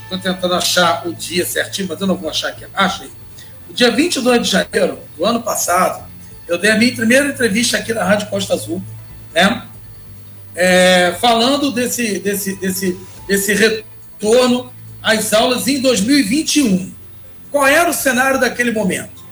Estou 0.04 0.18
tentando 0.18 0.54
achar 0.54 1.06
o 1.06 1.14
dia 1.14 1.44
certinho, 1.44 1.88
mas 1.88 2.00
eu 2.00 2.06
não 2.06 2.16
vou 2.16 2.30
achar 2.30 2.48
aqui. 2.48 2.64
Achei. 2.72 3.10
O 3.68 3.72
dia 3.72 3.90
22 3.90 4.42
de 4.42 4.48
janeiro 4.48 4.98
do 5.16 5.24
ano 5.24 5.42
passado, 5.42 6.06
eu 6.46 6.56
dei 6.56 6.70
a 6.70 6.76
minha 6.76 6.94
primeira 6.94 7.28
entrevista 7.28 7.76
aqui 7.76 7.92
na 7.92 8.04
Rádio 8.04 8.28
Costa 8.28 8.54
Azul, 8.54 8.82
né? 9.34 9.67
É, 10.58 11.16
falando 11.20 11.70
desse, 11.70 12.18
desse, 12.18 12.56
desse, 12.56 12.98
desse 13.28 13.54
retorno 13.54 14.72
às 15.00 15.32
aulas 15.32 15.68
em 15.68 15.80
2021. 15.80 16.92
Qual 17.52 17.64
era 17.64 17.88
o 17.88 17.94
cenário 17.94 18.40
daquele 18.40 18.72
momento? 18.72 19.22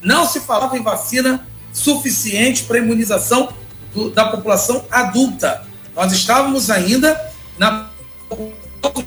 Não 0.00 0.24
se 0.24 0.38
falava 0.38 0.78
em 0.78 0.82
vacina 0.82 1.44
suficiente 1.72 2.62
para 2.62 2.78
imunização 2.78 3.52
do, 3.92 4.10
da 4.10 4.26
população 4.26 4.86
adulta. 4.88 5.66
Nós 5.96 6.12
estávamos 6.12 6.70
ainda 6.70 7.20
na 7.58 7.90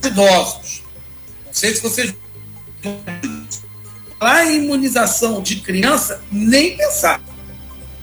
idosos. 0.05 0.83
Não 1.45 1.53
sei 1.53 1.74
se 1.74 1.81
vocês 1.81 2.13
em 4.47 4.57
imunização 4.57 5.41
de 5.41 5.57
criança, 5.57 6.21
nem 6.31 6.75
pensar. 6.75 7.21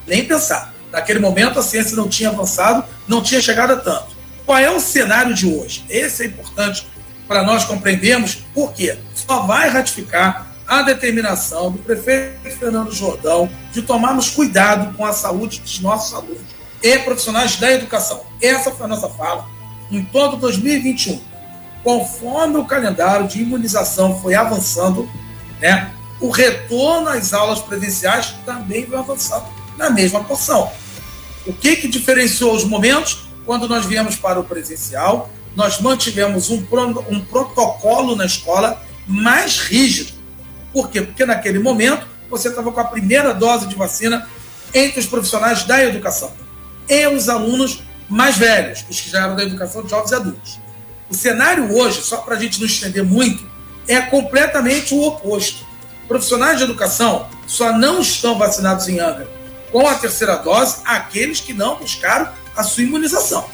Nem 0.07 0.25
pensar. 0.25 0.72
Naquele 0.93 1.19
momento, 1.19 1.59
a 1.59 1.63
ciência 1.63 1.97
não 1.97 2.09
tinha 2.09 2.29
avançado, 2.29 2.85
não 3.09 3.23
tinha 3.23 3.41
chegado 3.41 3.73
a 3.73 3.77
tanto. 3.77 4.09
Qual 4.45 4.59
é 4.59 4.71
o 4.71 4.79
cenário 4.79 5.35
de 5.35 5.47
hoje? 5.47 5.85
Esse 5.89 6.25
é 6.25 6.27
importante 6.27 6.87
para 7.27 7.43
nós 7.43 7.65
compreendermos 7.65 8.35
por 8.53 8.73
quê. 8.75 8.99
Só 9.15 9.47
vai 9.47 9.71
ratificar 9.71 10.53
a 10.67 10.83
determinação 10.83 11.71
do 11.71 11.79
prefeito 11.79 12.51
Fernando 12.59 12.93
Jordão 12.93 13.51
de 13.73 13.83
tomarmos 13.83 14.31
cuidado 14.31 14.95
com 14.97 15.05
a 15.05 15.13
saúde 15.13 15.61
dos 15.61 15.81
nossos 15.81 16.15
alunos 16.15 16.43
e 16.83 16.99
profissionais 16.99 17.57
da 17.57 17.73
educação. 17.73 18.23
Essa 18.41 18.71
foi 18.71 18.85
a 18.85 18.89
nossa 18.89 19.09
fala 19.09 19.47
em 19.91 20.05
todo 20.05 20.37
2021. 20.37 21.21
Conforme 21.83 22.57
o 22.59 22.65
calendário 22.65 23.27
de 23.27 23.41
imunização 23.41 24.21
foi 24.21 24.35
avançando, 24.35 25.09
né, 25.61 25.91
o 26.21 26.31
retorno 26.31 27.09
às 27.09 27.33
aulas 27.33 27.61
presenciais 27.61 28.35
também 28.45 28.85
vai 28.85 29.01
avançando 29.01 29.47
na 29.77 29.91
mesma 29.91 30.23
porção. 30.23 30.71
O 31.45 31.53
que, 31.53 31.77
que 31.77 31.89
diferenciou 31.89 32.55
os 32.55 32.65
momentos? 32.65 33.25
Quando 33.45 33.69
nós 33.69 33.85
viemos 33.85 34.15
para 34.15 34.39
o 34.39 34.45
presencial, 34.45 35.29
nós 35.57 35.81
mantivemos 35.81 36.51
um, 36.51 36.65
um 37.11 37.21
protocolo 37.21 38.15
na 38.15 38.25
escola 38.25 38.81
mais 39.07 39.59
rígido. 39.59 40.13
Por 40.73 40.89
quê? 40.89 41.03
Porque 41.03 41.27
naquele 41.27 41.59
momento 41.59 42.07
você 42.31 42.49
estava 42.49 42.71
com 42.71 42.81
a 42.81 42.85
primeira 42.85 43.35
dose 43.35 43.67
de 43.67 43.75
vacina 43.75 44.29
entre 44.73 45.01
os 45.01 45.07
profissionais 45.07 45.65
da 45.65 45.85
educação 45.85 46.33
e 46.89 47.07
os 47.09 47.29
alunos 47.29 47.83
mais 48.09 48.39
velhos, 48.39 48.85
os 48.89 49.01
que 49.01 49.11
já 49.11 49.25
eram 49.25 49.37
da 49.37 49.43
educação 49.43 49.83
de 49.83 49.91
jovens 49.91 50.13
e 50.13 50.15
adultos. 50.15 50.61
O 51.11 51.15
cenário 51.15 51.77
hoje, 51.77 52.03
só 52.03 52.19
para 52.19 52.37
a 52.37 52.39
gente 52.39 52.59
não 52.61 52.67
estender 52.67 53.05
muito, 53.05 53.45
é 53.89 54.01
completamente 54.01 54.95
o 54.95 55.03
oposto. 55.03 55.67
Profissionais 56.07 56.59
de 56.59 56.65
educação 56.65 57.29
só 57.47 57.77
não 57.77 58.01
estão 58.01 58.39
vacinados 58.39 58.89
em 58.89 59.01
Angra 59.01 59.42
com 59.73 59.89
a 59.89 59.95
terceira 59.95 60.37
dose 60.37 60.77
aqueles 60.85 61.41
que 61.41 61.55
não 61.55 61.77
buscaram 61.77 62.31
a 62.55 62.63
sua 62.63 62.85
imunização. 62.85 63.49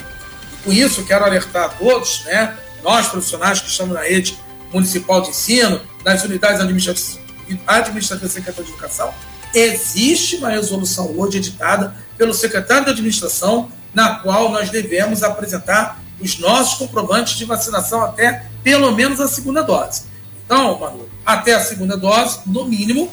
Com 0.65 0.73
isso, 0.73 1.05
quero 1.05 1.25
alertar 1.25 1.65
a 1.67 1.69
todos, 1.69 2.25
né, 2.25 2.59
nós 2.83 3.09
profissionais 3.09 3.61
que 3.61 3.69
estamos 3.69 3.95
na 3.95 4.03
rede 4.03 4.37
municipal 4.73 5.23
de 5.23 5.31
ensino, 5.31 5.81
nas 6.05 6.23
unidades 6.25 6.61
administrativas, 6.61 7.21
administrativas 7.67 8.35
da 8.35 8.41
Secretaria 8.41 8.65
de 8.65 8.71
Educação, 8.73 9.15
existe 9.55 10.37
uma 10.37 10.51
resolução 10.51 11.15
hoje 11.17 11.39
editada 11.39 11.95
pelo 12.17 12.35
secretário 12.35 12.85
de 12.85 12.91
Administração, 12.91 13.71
na 13.95 14.17
qual 14.17 14.51
nós 14.51 14.71
devemos 14.71 15.23
apresentar 15.23 16.03
os 16.21 16.39
nossos 16.39 16.75
comprovantes 16.79 17.37
de 17.37 17.45
vacinação 17.45 18.03
até 18.03 18.45
pelo 18.63 18.93
menos 18.93 19.21
a 19.21 19.29
segunda 19.29 19.63
dose. 19.63 20.03
Então, 20.45 20.79
Manu, 20.79 21.09
até 21.25 21.55
a 21.55 21.61
segunda 21.61 21.97
dose, 21.97 22.41
no 22.47 22.65
mínimo, 22.65 23.11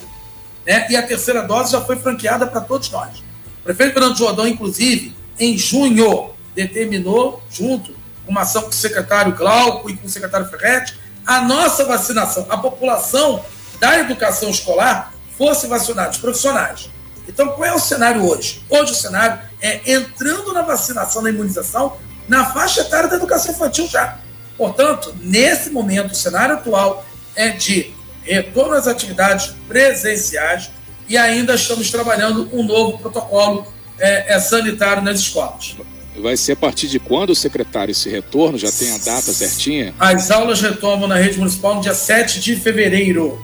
né? 0.66 0.86
e 0.90 0.96
a 0.96 1.06
terceira 1.06 1.42
dose 1.42 1.72
já 1.72 1.80
foi 1.80 1.96
franqueada 1.96 2.46
para 2.46 2.60
todos 2.60 2.90
nós. 2.90 3.18
O 3.60 3.64
prefeito 3.64 3.92
Fernando 3.92 4.16
Jordão, 4.16 4.46
inclusive, 4.46 5.14
em 5.38 5.56
junho, 5.56 6.30
determinou, 6.54 7.42
junto 7.50 7.94
com 8.24 8.32
uma 8.32 8.42
ação 8.42 8.62
com 8.62 8.70
o 8.70 8.72
secretário 8.72 9.34
Glauco 9.34 9.88
e 9.88 9.96
com 9.96 10.06
o 10.06 10.10
secretário 10.10 10.46
Ferretti, 10.48 10.98
a 11.26 11.40
nossa 11.42 11.84
vacinação, 11.84 12.46
a 12.48 12.56
população 12.56 13.44
da 13.80 13.98
educação 13.98 14.50
escolar 14.50 15.12
fosse 15.36 15.66
vacinada, 15.66 16.10
os 16.10 16.18
profissionais. 16.18 16.88
Então, 17.28 17.48
qual 17.48 17.64
é 17.64 17.74
o 17.74 17.78
cenário 17.78 18.24
hoje? 18.24 18.62
Hoje 18.68 18.92
o 18.92 18.94
cenário 18.94 19.40
é 19.60 19.92
entrando 19.92 20.52
na 20.52 20.62
vacinação, 20.62 21.22
na 21.22 21.30
imunização, 21.30 21.96
na 22.28 22.46
faixa 22.46 22.82
etária 22.82 23.08
da 23.08 23.16
educação 23.16 23.52
infantil 23.52 23.86
já. 23.86 24.18
Portanto, 24.56 25.14
nesse 25.20 25.70
momento, 25.70 26.12
o 26.12 26.14
cenário 26.14 26.54
atual 26.54 27.04
é 27.34 27.50
de 27.50 27.92
retorno 28.26 28.74
às 28.74 28.86
atividades 28.86 29.54
presenciais 29.68 30.70
e 31.08 31.16
ainda 31.16 31.54
estamos 31.54 31.90
trabalhando 31.90 32.48
um 32.52 32.64
novo 32.64 32.98
protocolo 32.98 33.66
é, 33.98 34.34
é, 34.34 34.40
sanitário 34.40 35.02
nas 35.02 35.20
escolas. 35.20 35.76
Vai 36.18 36.36
ser 36.36 36.52
a 36.52 36.56
partir 36.56 36.88
de 36.88 36.98
quando, 36.98 37.34
secretário, 37.34 37.92
esse 37.92 38.08
retorno? 38.08 38.58
Já 38.58 38.72
tem 38.72 38.92
a 38.92 38.98
data 38.98 39.32
certinha? 39.32 39.94
As 39.98 40.30
aulas 40.30 40.60
retomam 40.60 41.06
na 41.06 41.16
rede 41.16 41.38
municipal 41.38 41.74
no 41.74 41.82
dia 41.82 41.94
7 41.94 42.40
de 42.40 42.56
fevereiro. 42.56 43.38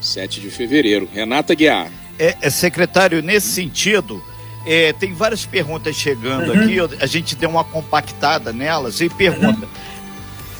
7 0.00 0.40
de 0.40 0.50
fevereiro. 0.50 1.08
Renata 1.12 1.54
Guiar. 1.54 1.90
É, 2.18 2.36
é 2.42 2.50
secretário, 2.50 3.22
nesse 3.22 3.46
sentido, 3.46 4.22
é, 4.66 4.92
tem 4.92 5.14
várias 5.14 5.46
perguntas 5.46 5.94
chegando 5.94 6.52
uhum. 6.52 6.64
aqui, 6.84 6.96
a 7.00 7.06
gente 7.06 7.36
deu 7.36 7.48
uma 7.48 7.64
compactada 7.64 8.52
nelas 8.52 9.00
e 9.00 9.08
pergunta. 9.08 9.66
Uhum 9.66 9.79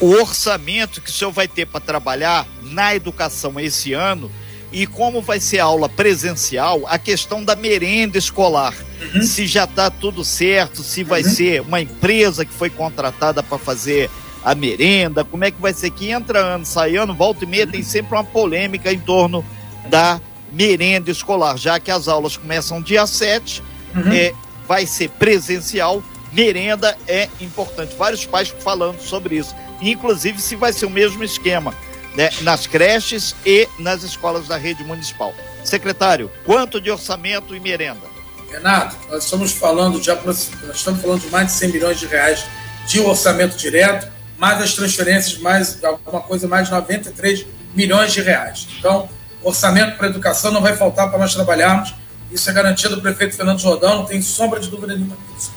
o 0.01 0.13
orçamento 0.13 1.01
que 1.01 1.11
o 1.11 1.13
senhor 1.13 1.31
vai 1.31 1.47
ter 1.47 1.67
para 1.67 1.81
trabalhar 1.81 2.47
na 2.63 2.95
educação 2.95 3.61
esse 3.61 3.93
ano 3.93 4.31
e 4.73 4.87
como 4.87 5.21
vai 5.21 5.41
ser 5.41 5.59
a 5.59 5.65
aula 5.65 5.89
presencial, 5.89 6.83
a 6.87 6.99
questão 6.99 7.45
da 7.45 7.57
merenda 7.57 8.17
escolar. 8.17 8.75
Uhum. 9.15 9.23
Se 9.23 9.47
já 9.47 9.65
está 9.65 9.91
tudo 9.91 10.25
certo, 10.25 10.83
se 10.83 11.03
vai 11.03 11.23
uhum. 11.23 11.31
ser 11.31 11.61
uma 11.61 11.81
empresa 11.81 12.45
que 12.45 12.53
foi 12.53 12.71
contratada 12.71 13.43
para 13.43 13.59
fazer 13.59 14.09
a 14.43 14.55
merenda, 14.55 15.25
como 15.25 15.45
é 15.45 15.51
que 15.51 15.61
vai 15.61 15.75
ser 15.75 15.91
que 15.91 16.11
entra 16.11 16.39
ano, 16.39 16.65
sai 16.65 16.97
ano, 16.97 17.15
volta 17.15 17.45
e 17.45 17.47
meia, 17.47 17.67
tem 17.67 17.83
sempre 17.83 18.15
uma 18.15 18.25
polêmica 18.25 18.93
em 18.93 18.99
torno 18.99 19.45
da 19.89 20.21
merenda 20.53 21.11
escolar, 21.11 21.57
já 21.59 21.79
que 21.79 21.91
as 21.91 22.09
aulas 22.09 22.37
começam 22.37 22.81
dia 22.81 23.07
7, 23.07 23.63
uhum. 23.95 24.13
é, 24.13 24.33
vai 24.67 24.87
ser 24.87 25.11
presencial, 25.11 26.03
merenda 26.33 26.97
é 27.07 27.29
importante. 27.41 27.95
Vários 27.97 28.25
pais 28.25 28.49
falando 28.49 29.01
sobre 29.01 29.37
isso. 29.37 29.55
Inclusive 29.81 30.41
se 30.41 30.57
vai 30.57 30.73
ser 30.73 30.87
o 30.87 30.91
mesmo 30.91 31.25
esquema 31.25 31.75
né, 32.15 32.31
nas 32.43 32.67
creches 32.67 33.35
e 33.45 33.69
nas 33.79 34.03
escolas 34.03 34.49
da 34.49 34.57
rede 34.57 34.83
municipal. 34.85 35.35
Secretário, 35.65 36.31
quanto 36.45 36.81
de 36.81 36.91
orçamento 36.91 37.55
e 37.55 37.61
merenda? 37.61 38.11
Renato, 38.51 38.97
nós 39.09 39.25
estamos 39.25 39.53
falando 39.53 40.01
de 40.01 40.11
nós 40.25 40.51
estamos 40.75 41.01
falando 41.01 41.21
de 41.21 41.29
mais 41.29 41.47
de 41.49 41.53
100 41.53 41.69
milhões 41.71 42.01
de 42.01 42.07
reais 42.07 42.45
de 42.87 42.99
orçamento 43.01 43.57
direto, 43.57 44.11
mais 44.37 44.61
as 44.61 44.75
transferências, 44.75 45.39
mais 45.39 45.83
alguma 45.85 46.21
coisa 46.21 46.49
mais 46.49 46.67
de 46.67 46.73
93 46.73 47.47
milhões 47.75 48.13
de 48.13 48.21
reais. 48.21 48.67
Então, 48.79 49.09
orçamento 49.43 49.97
para 49.97 50.09
educação 50.09 50.51
não 50.51 50.61
vai 50.61 50.77
faltar 50.77 51.09
para 51.09 51.19
nós 51.19 51.35
trabalharmos. 51.35 51.95
Isso 52.33 52.49
é 52.51 52.53
garantia 52.53 52.89
do 52.89 53.01
prefeito 53.01 53.37
Fernando 53.37 53.61
Jordão, 53.61 53.97
não 53.97 54.05
tem 54.05 54.21
sombra 54.21 54.59
de 54.59 54.69
dúvida 54.69 54.95
nenhuma 54.95 55.17
disso. 55.35 55.53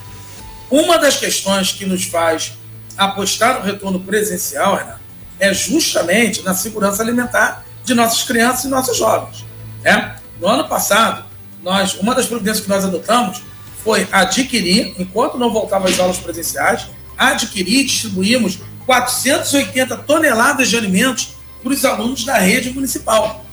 Uma 0.70 0.98
das 0.98 1.18
questões 1.18 1.72
que 1.72 1.86
nos 1.86 2.06
faz 2.06 2.54
apostar 2.98 3.60
no 3.60 3.66
retorno 3.66 4.00
presencial, 4.00 4.76
Renato, 4.76 5.02
é 5.40 5.54
justamente 5.54 6.42
na 6.44 6.54
segurança 6.54 7.02
alimentar 7.02 7.66
de 7.84 7.94
nossas 7.94 8.24
crianças 8.24 8.66
e 8.66 8.68
nossos 8.68 8.98
jovens. 8.98 9.46
Né? 9.82 10.16
No 10.40 10.48
ano 10.48 10.68
passado, 10.68 11.26
nós, 11.62 11.96
uma 11.96 12.14
das 12.16 12.26
providências 12.26 12.64
que 12.64 12.70
nós 12.70 12.84
adotamos 12.84 13.42
foi 13.84 14.08
adquirir, 14.12 14.96
enquanto 14.98 15.38
não 15.38 15.52
voltavam 15.52 15.88
as 15.88 16.00
aulas 16.00 16.18
presenciais, 16.18 16.88
adquirir 17.18 17.82
e 17.82 17.84
distribuímos 17.86 18.60
480 18.86 19.98
toneladas 19.98 20.70
de 20.70 20.78
alimentos 20.78 21.36
para 21.62 21.74
os 21.74 21.86
alunos 21.86 22.24
da 22.24 22.38
rede 22.38 22.72
municipal. 22.72 23.46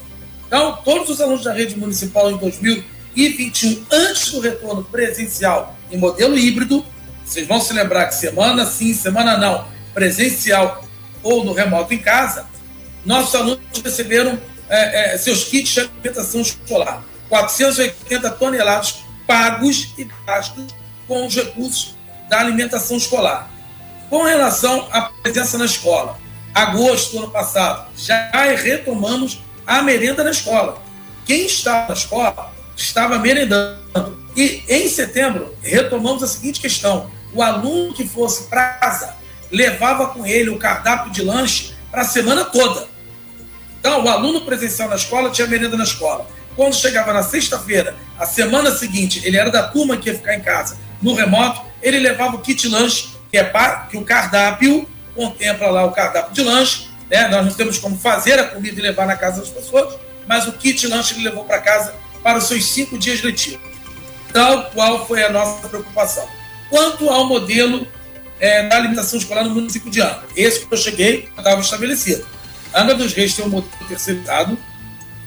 Então, 0.47 0.79
todos 0.83 1.09
os 1.09 1.21
alunos 1.21 1.43
da 1.43 1.53
rede 1.53 1.77
municipal 1.77 2.29
em 2.29 2.37
2021, 2.37 3.85
antes 3.91 4.31
do 4.31 4.41
retorno 4.41 4.83
presencial 4.83 5.77
em 5.91 5.97
modelo 5.97 6.37
híbrido, 6.37 6.85
vocês 7.31 7.47
vão 7.47 7.61
se 7.61 7.71
lembrar 7.71 8.07
que 8.07 8.15
semana 8.15 8.65
sim, 8.65 8.93
semana 8.93 9.37
não, 9.37 9.65
presencial 9.93 10.83
ou 11.23 11.45
no 11.45 11.53
remoto 11.53 11.93
em 11.93 11.97
casa, 11.97 12.45
nossos 13.05 13.33
alunos 13.33 13.61
receberam 13.81 14.37
é, 14.67 15.13
é, 15.13 15.17
seus 15.17 15.45
kits 15.45 15.73
de 15.73 15.79
alimentação 15.79 16.41
escolar. 16.41 17.01
480 17.29 18.29
toneladas 18.31 19.05
pagos 19.25 19.93
e 19.97 20.05
gastos 20.27 20.75
com 21.07 21.25
os 21.25 21.33
recursos 21.33 21.95
da 22.29 22.41
alimentação 22.41 22.97
escolar. 22.97 23.49
Com 24.09 24.23
relação 24.23 24.89
à 24.91 25.03
presença 25.03 25.57
na 25.57 25.63
escola, 25.63 26.19
agosto 26.53 27.13
do 27.13 27.19
ano 27.19 27.31
passado, 27.31 27.87
já 27.95 28.29
retomamos 28.61 29.41
a 29.65 29.81
merenda 29.81 30.21
na 30.21 30.31
escola. 30.31 30.83
Quem 31.25 31.45
estava 31.45 31.87
na 31.87 31.93
escola 31.93 32.53
estava 32.75 33.17
merendando. 33.17 34.19
E 34.35 34.63
em 34.67 34.89
setembro, 34.89 35.55
retomamos 35.61 36.23
a 36.23 36.27
seguinte 36.27 36.59
questão: 36.59 37.09
o 37.33 37.41
aluno 37.41 37.93
que 37.93 38.07
fosse 38.07 38.43
para 38.43 38.73
casa 38.73 39.15
levava 39.51 40.07
com 40.07 40.25
ele 40.25 40.49
o 40.49 40.57
cardápio 40.57 41.11
de 41.11 41.21
lanche 41.21 41.73
para 41.89 42.01
a 42.01 42.05
semana 42.05 42.45
toda. 42.45 42.87
Então, 43.79 44.03
o 44.03 44.09
aluno 44.09 44.41
presencial 44.41 44.89
na 44.89 44.95
escola 44.95 45.29
tinha 45.29 45.47
merenda 45.47 45.75
na 45.75 45.83
escola. 45.83 46.27
Quando 46.55 46.75
chegava 46.75 47.11
na 47.13 47.23
sexta-feira, 47.23 47.95
a 48.19 48.25
semana 48.25 48.71
seguinte, 48.71 49.21
ele 49.25 49.37
era 49.37 49.49
da 49.49 49.63
turma 49.63 49.97
que 49.97 50.09
ia 50.09 50.15
ficar 50.15 50.35
em 50.35 50.41
casa 50.41 50.77
no 51.01 51.13
remoto, 51.13 51.61
ele 51.81 51.99
levava 51.99 52.35
o 52.35 52.39
kit 52.39 52.67
lanche, 52.67 53.09
que 53.31 53.37
é 53.37 53.43
para, 53.43 53.87
que 53.89 53.97
o 53.97 54.03
cardápio 54.03 54.87
contempla 55.15 55.69
lá 55.69 55.85
o 55.85 55.91
cardápio 55.91 56.33
de 56.33 56.43
lanche. 56.43 56.89
Né? 57.09 57.27
Nós 57.27 57.45
não 57.45 57.53
temos 57.53 57.77
como 57.79 57.97
fazer 57.97 58.39
a 58.39 58.43
comida 58.45 58.79
e 58.79 58.83
levar 58.83 59.07
na 59.07 59.15
casa 59.15 59.41
das 59.41 59.49
pessoas, 59.49 59.95
mas 60.27 60.47
o 60.47 60.53
kit 60.53 60.87
lanche 60.87 61.15
ele 61.15 61.23
levou 61.23 61.43
para 61.43 61.59
casa 61.59 61.93
para 62.21 62.37
os 62.37 62.45
seus 62.45 62.65
cinco 62.65 62.97
dias 62.97 63.21
letivos. 63.21 63.71
Tal 64.31 64.65
qual 64.71 65.07
foi 65.07 65.23
a 65.23 65.29
nossa 65.29 65.67
preocupação. 65.67 66.27
Quanto 66.71 67.07
ao 67.07 67.27
modelo 67.27 67.87
é, 68.41 68.67
da 68.67 68.75
alimentação 68.75 69.19
escolar 69.19 69.43
no 69.43 69.51
município 69.51 69.91
de 69.91 70.01
Angra. 70.01 70.23
Esse 70.35 70.65
que 70.65 70.73
eu 70.73 70.77
cheguei 70.77 71.29
estava 71.37 71.61
estabelecido. 71.61 72.25
Angra 72.73 72.95
dos 72.95 73.13
Reis 73.13 73.35
tem 73.35 73.45
um 73.45 73.49
modelo 73.49 73.71
terceirizado, 73.87 74.57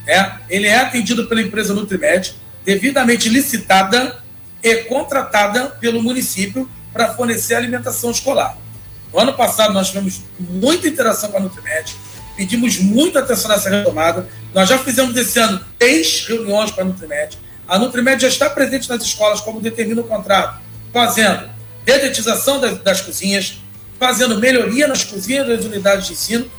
é, 0.06 0.32
ele 0.50 0.66
é 0.66 0.78
atendido 0.78 1.26
pela 1.26 1.40
empresa 1.40 1.72
Nutrimed, 1.72 2.34
devidamente 2.64 3.28
licitada 3.28 4.22
e 4.62 4.76
contratada 4.84 5.66
pelo 5.66 6.02
município 6.02 6.68
para 6.92 7.14
fornecer 7.14 7.54
alimentação 7.54 8.10
escolar. 8.10 8.58
No 9.12 9.20
ano 9.20 9.34
passado, 9.34 9.72
nós 9.72 9.88
tivemos 9.88 10.22
muita 10.38 10.88
interação 10.88 11.30
com 11.30 11.36
a 11.36 11.40
Nutrimed, 11.40 11.94
pedimos 12.36 12.78
muita 12.80 13.20
atenção 13.20 13.48
nessa 13.48 13.70
retomada. 13.70 14.28
Nós 14.52 14.68
já 14.68 14.78
fizemos 14.78 15.16
esse 15.16 15.38
ano 15.38 15.60
três 15.78 16.26
reuniões 16.26 16.72
com 16.72 16.80
a 16.80 16.84
Nutrimed. 16.84 17.38
A 17.68 17.78
Nutrimed 17.78 18.20
já 18.20 18.28
está 18.28 18.50
presente 18.50 18.88
nas 18.88 19.02
escolas, 19.02 19.40
como 19.40 19.60
determina 19.60 20.00
o 20.00 20.04
contrato, 20.04 20.60
fazendo 20.94 21.50
dedetização 21.84 22.60
das, 22.60 22.78
das 22.78 23.00
cozinhas, 23.00 23.60
fazendo 23.98 24.38
melhoria 24.38 24.86
nas 24.86 25.02
cozinhas 25.02 25.46
das 25.48 25.64
unidades 25.64 26.06
de 26.06 26.12
ensino, 26.12 26.50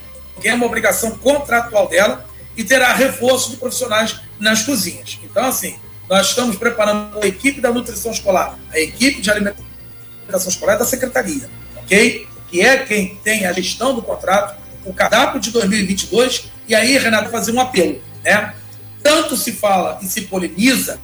que 0.41 0.49
é 0.49 0.53
uma 0.53 0.65
obrigação 0.65 1.11
contratual 1.11 1.87
dela, 1.87 2.25
e 2.57 2.63
terá 2.63 2.93
reforço 2.93 3.51
de 3.51 3.57
profissionais 3.57 4.19
nas 4.37 4.63
cozinhas. 4.63 5.17
Então, 5.23 5.45
assim, 5.45 5.77
nós 6.09 6.27
estamos 6.27 6.57
preparando 6.57 7.17
a 7.23 7.25
equipe 7.25 7.61
da 7.61 7.71
nutrição 7.71 8.11
escolar, 8.11 8.59
a 8.71 8.79
equipe 8.79 9.21
de 9.21 9.31
alimentação 9.31 10.49
escolar 10.49 10.77
da 10.77 10.85
secretaria, 10.85 11.49
ok? 11.77 12.27
Que 12.49 12.61
é 12.61 12.77
quem 12.77 13.15
tem 13.23 13.45
a 13.45 13.53
gestão 13.53 13.95
do 13.95 14.01
contrato, 14.01 14.55
o 14.83 14.93
cardápio 14.93 15.39
de 15.39 15.49
2022, 15.51 16.49
e 16.67 16.75
aí, 16.75 16.97
Renato, 16.97 17.29
fazer 17.29 17.53
um 17.53 17.59
apelo, 17.59 18.01
né? 18.23 18.53
Tanto 19.01 19.37
se 19.37 19.53
fala 19.53 19.97
e 20.01 20.05
se 20.05 20.21
polemiza, 20.21 20.99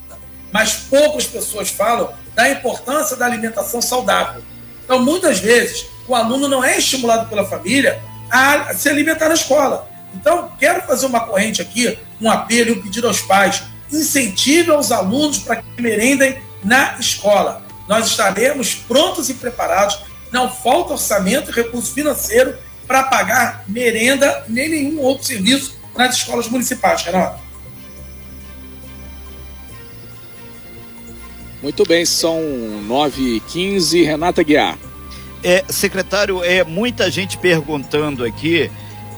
mas 0.52 0.74
poucas 0.74 1.26
pessoas 1.26 1.70
falam 1.70 2.12
da 2.34 2.50
importância 2.50 3.16
da 3.16 3.24
alimentação 3.24 3.80
saudável. 3.80 4.42
Então, 4.84 5.02
muitas 5.02 5.40
vezes, 5.40 5.86
o 6.06 6.14
aluno 6.14 6.46
não 6.46 6.62
é 6.62 6.78
estimulado 6.78 7.28
pela 7.28 7.44
família 7.44 8.00
a 8.30 8.74
se 8.74 8.88
alimentar 8.88 9.28
na 9.28 9.34
escola. 9.34 9.88
Então, 10.14 10.52
quero 10.58 10.82
fazer 10.82 11.06
uma 11.06 11.20
corrente 11.20 11.62
aqui, 11.62 11.98
um 12.20 12.30
apelo 12.30 12.70
e 12.70 12.72
um 12.72 12.82
pedido 12.82 13.08
aos 13.08 13.20
pais. 13.20 13.62
Incentive 13.90 14.70
aos 14.70 14.92
alunos 14.92 15.38
para 15.38 15.56
que 15.56 15.80
merendem 15.80 16.42
na 16.62 16.98
escola. 16.98 17.62
Nós 17.88 18.06
estaremos 18.06 18.74
prontos 18.74 19.28
e 19.28 19.34
preparados. 19.34 20.00
Não 20.30 20.50
falta 20.50 20.92
orçamento 20.92 21.50
e 21.50 21.54
recurso 21.54 21.92
financeiro 21.92 22.56
para 22.86 23.04
pagar 23.04 23.64
merenda 23.68 24.44
nem 24.48 24.68
nenhum 24.68 25.00
outro 25.00 25.26
serviço 25.26 25.76
nas 25.96 26.16
escolas 26.16 26.48
municipais, 26.48 27.02
Renato. 27.02 27.40
Muito 31.62 31.84
bem, 31.84 32.04
são 32.04 32.40
9h15. 32.88 34.04
Renata 34.04 34.42
Guiar. 34.42 34.76
É, 35.44 35.64
secretário, 35.68 36.42
é 36.42 36.64
muita 36.64 37.10
gente 37.10 37.38
perguntando 37.38 38.24
aqui 38.24 38.70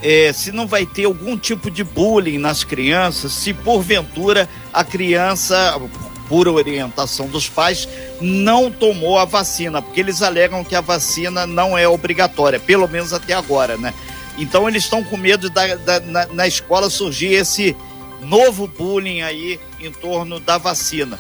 é, 0.05 0.33
se 0.35 0.53
não 0.53 0.67
vai 0.67 0.85
ter 0.85 1.07
algum 1.07 1.37
tipo 1.37 1.71
de 1.71 1.83
bullying 1.83 2.37
nas 2.37 2.63
crianças, 2.63 3.33
se 3.33 3.55
porventura 3.55 4.47
a 4.71 4.85
criança, 4.85 5.81
por 6.29 6.47
orientação 6.47 7.27
dos 7.27 7.49
pais, 7.49 7.89
não 8.21 8.71
tomou 8.71 9.19
a 9.19 9.25
vacina, 9.25 9.81
porque 9.81 10.01
eles 10.01 10.21
alegam 10.21 10.63
que 10.63 10.75
a 10.75 10.83
vacina 10.83 11.47
não 11.47 11.77
é 11.77 11.89
obrigatória, 11.89 12.61
pelo 12.61 12.87
menos 12.87 13.15
até 13.15 13.33
agora, 13.33 13.79
né? 13.79 13.95
Então 14.37 14.69
eles 14.69 14.85
estão 14.85 15.03
com 15.03 15.17
medo 15.17 15.49
da, 15.49 15.75
da 15.77 16.01
na, 16.01 16.27
na 16.27 16.47
escola 16.47 16.91
surgir 16.91 17.33
esse 17.33 17.75
novo 18.21 18.67
bullying 18.67 19.23
aí 19.23 19.59
em 19.81 19.91
torno 19.91 20.39
da 20.39 20.59
vacina. 20.59 21.19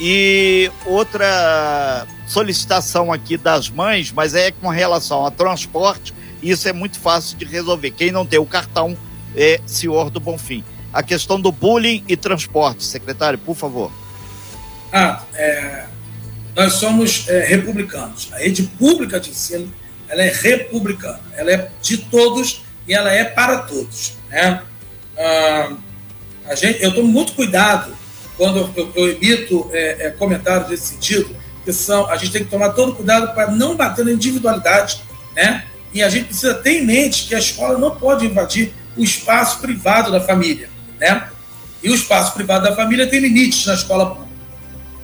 E 0.00 0.70
outra 0.86 2.06
solicitação 2.26 3.12
aqui 3.12 3.36
das 3.36 3.68
mães, 3.68 4.10
mas 4.10 4.34
é 4.34 4.50
com 4.50 4.68
relação 4.68 5.24
a 5.24 5.30
transporte, 5.30 6.12
isso 6.42 6.68
é 6.68 6.72
muito 6.72 6.98
fácil 6.98 7.36
de 7.38 7.44
resolver. 7.44 7.90
Quem 7.90 8.10
não 8.10 8.26
tem 8.26 8.38
o 8.38 8.46
cartão 8.46 8.96
é 9.36 9.60
senhor 9.66 10.10
do 10.10 10.20
Bonfim. 10.20 10.64
A 10.92 11.02
questão 11.02 11.40
do 11.40 11.50
bullying 11.50 12.04
e 12.06 12.16
transporte, 12.16 12.84
secretário, 12.84 13.38
por 13.38 13.56
favor. 13.56 13.90
Ah, 14.92 15.22
é, 15.34 15.86
nós 16.54 16.74
somos 16.74 17.28
é, 17.28 17.44
republicanos. 17.44 18.28
A 18.32 18.38
rede 18.38 18.62
pública 18.62 19.18
de 19.18 19.30
ensino 19.30 19.72
ela 20.08 20.22
é 20.22 20.28
republicana. 20.28 21.20
Ela 21.36 21.52
é 21.52 21.70
de 21.82 21.98
todos 21.98 22.62
e 22.86 22.94
ela 22.94 23.10
é 23.10 23.24
para 23.24 23.58
todos. 23.58 24.14
Né? 24.28 24.62
Ah, 25.18 25.72
a 26.46 26.54
gente, 26.54 26.82
eu 26.82 26.94
tomo 26.94 27.08
muito 27.08 27.32
cuidado 27.32 27.96
quando 28.36 28.70
eu, 28.76 28.92
eu, 28.94 29.08
emito 29.10 29.68
é, 29.72 30.06
é, 30.06 30.10
comentários 30.10 30.68
desse 30.68 30.94
sentido, 30.94 31.34
que 31.64 31.72
são, 31.72 32.10
a 32.10 32.16
gente 32.16 32.32
tem 32.32 32.44
que 32.44 32.50
tomar 32.50 32.70
todo 32.70 32.94
cuidado 32.94 33.34
para 33.34 33.50
não 33.50 33.76
bater 33.76 34.04
na 34.04 34.12
individualidade, 34.12 35.02
né? 35.34 35.64
E 35.92 36.02
a 36.02 36.08
gente 36.08 36.26
precisa 36.26 36.54
ter 36.54 36.82
em 36.82 36.84
mente 36.84 37.26
que 37.26 37.34
a 37.34 37.38
escola 37.38 37.78
não 37.78 37.94
pode 37.94 38.26
invadir 38.26 38.72
o 38.96 39.02
espaço 39.02 39.60
privado 39.60 40.10
da 40.10 40.20
família, 40.20 40.68
né? 41.00 41.28
E 41.82 41.90
o 41.90 41.94
espaço 41.94 42.34
privado 42.34 42.64
da 42.64 42.74
família 42.74 43.06
tem 43.06 43.20
limites 43.20 43.66
na 43.66 43.74
escola 43.74 44.06
pública. 44.06 44.34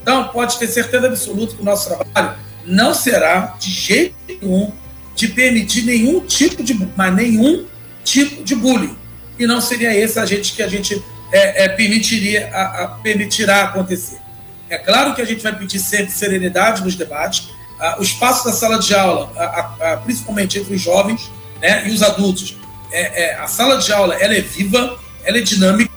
Então, 0.02 0.28
pode 0.28 0.58
ter 0.58 0.66
certeza 0.66 1.06
absoluta 1.06 1.54
que 1.54 1.62
o 1.62 1.64
nosso 1.64 1.88
trabalho 1.88 2.36
não 2.66 2.94
será, 2.94 3.54
de 3.58 3.70
jeito 3.70 4.14
nenhum, 4.26 4.72
de 5.14 5.28
permitir 5.28 5.84
nenhum 5.84 6.20
tipo 6.20 6.62
de, 6.62 6.74
mas 6.96 7.14
nenhum 7.14 7.66
tipo 8.02 8.42
de 8.42 8.54
bullying. 8.54 8.96
E 9.38 9.46
não 9.46 9.60
seria 9.60 9.94
esse 9.94 10.18
a 10.18 10.26
gente 10.26 10.52
que 10.52 10.62
a 10.62 10.68
gente 10.68 11.02
é, 11.32 11.64
é, 11.64 11.68
permitiria, 11.68 12.50
a, 12.52 12.84
a, 12.84 12.88
permitirá 12.88 13.64
acontecer. 13.64 14.18
É 14.68 14.78
claro 14.78 15.14
que 15.14 15.22
a 15.22 15.24
gente 15.24 15.42
vai 15.42 15.56
pedir 15.56 15.78
sempre 15.78 16.12
serenidade 16.12 16.82
nos 16.82 16.94
debates. 16.94 17.48
Ah, 17.78 17.96
o 17.98 18.02
espaço 18.02 18.44
da 18.44 18.52
sala 18.52 18.78
de 18.78 18.94
aula, 18.94 19.32
principalmente 20.04 20.58
entre 20.58 20.74
os 20.74 20.80
jovens 20.80 21.30
né, 21.60 21.88
e 21.88 21.92
os 21.92 22.02
adultos, 22.02 22.56
é, 22.92 23.24
é, 23.24 23.34
a 23.36 23.46
sala 23.46 23.78
de 23.78 23.92
aula 23.92 24.14
ela 24.14 24.34
é 24.34 24.40
viva, 24.40 24.98
ela 25.24 25.38
é 25.38 25.40
dinâmica, 25.40 25.90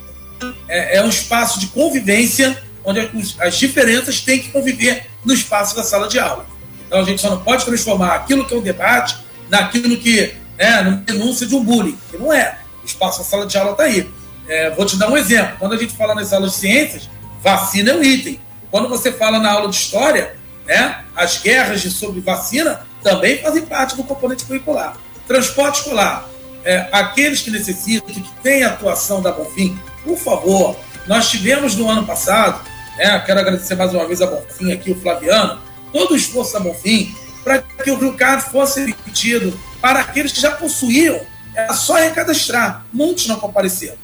é, 0.67 0.97
é 0.97 1.03
um 1.03 1.09
espaço 1.09 1.59
de 1.59 1.67
convivência 1.67 2.61
onde 2.83 2.99
as 3.39 3.55
diferenças 3.55 4.21
têm 4.21 4.39
que 4.39 4.49
conviver 4.49 5.07
no 5.23 5.33
espaço 5.33 5.75
da 5.75 5.83
sala 5.83 6.07
de 6.07 6.19
aula. 6.19 6.45
Então 6.87 6.99
a 6.99 7.03
gente 7.03 7.21
só 7.21 7.29
não 7.29 7.39
pode 7.41 7.65
transformar 7.65 8.15
aquilo 8.15 8.45
que 8.45 8.53
é 8.53 8.57
um 8.57 8.61
debate 8.61 9.17
naquilo 9.49 9.97
que 9.97 10.33
né, 10.57 11.01
denúncia 11.05 11.47
de 11.47 11.55
um 11.55 11.63
bullying, 11.63 11.97
que 12.09 12.17
não 12.17 12.31
é. 12.31 12.59
O 12.83 12.85
espaço 12.85 13.19
da 13.19 13.25
sala 13.25 13.45
de 13.45 13.57
aula 13.57 13.71
está 13.71 13.83
aí. 13.83 14.09
É, 14.47 14.69
vou 14.71 14.85
te 14.85 14.97
dar 14.97 15.09
um 15.09 15.17
exemplo. 15.17 15.55
Quando 15.59 15.73
a 15.73 15.77
gente 15.77 15.93
fala 15.95 16.13
nas 16.15 16.33
aulas 16.33 16.51
de 16.51 16.57
ciências, 16.57 17.09
vacina 17.41 17.91
é 17.91 17.95
um 17.95 18.03
item. 18.03 18.39
Quando 18.69 18.89
você 18.89 19.11
fala 19.11 19.39
na 19.39 19.51
aula 19.51 19.69
de 19.69 19.75
história, 19.75 20.35
né, 20.65 21.03
as 21.15 21.37
guerras 21.41 21.81
de 21.81 21.91
sobre 21.91 22.21
vacina 22.21 22.85
também 23.01 23.37
fazem 23.37 23.65
parte 23.65 23.95
do 23.95 24.03
componente 24.03 24.45
curricular. 24.45 24.97
Transporte 25.27 25.79
escolar. 25.79 26.27
É, 26.65 26.87
aqueles 26.91 27.41
que 27.41 27.51
necessitam, 27.51 28.13
que 28.13 28.23
têm 28.41 28.63
atuação 28.63 29.21
da 29.21 29.31
Bonfim, 29.31 29.77
por 30.03 30.17
favor, 30.17 30.77
nós 31.07 31.29
tivemos 31.29 31.75
no 31.75 31.89
ano 31.89 32.05
passado, 32.05 32.61
né, 32.97 33.21
quero 33.25 33.39
agradecer 33.41 33.75
mais 33.75 33.93
uma 33.93 34.07
vez 34.07 34.21
a 34.21 34.27
Bonfim 34.27 34.71
aqui, 34.71 34.91
o 34.91 34.95
Flaviano, 34.95 35.61
todo 35.91 36.13
o 36.13 36.15
esforço 36.15 36.53
da 36.53 36.61
Bonfim 36.61 37.13
para 37.43 37.59
que 37.59 37.91
o 37.91 37.97
Rio 37.97 38.13
Card 38.13 38.43
fosse 38.45 38.81
emitido 38.81 39.59
para 39.81 39.99
aqueles 39.99 40.31
que 40.31 40.39
já 40.39 40.51
possuíam, 40.51 41.19
era 41.53 41.73
só 41.73 41.95
recadastrar. 41.95 42.85
Muitos 42.91 43.27
não 43.27 43.37
compareceram. 43.37 43.97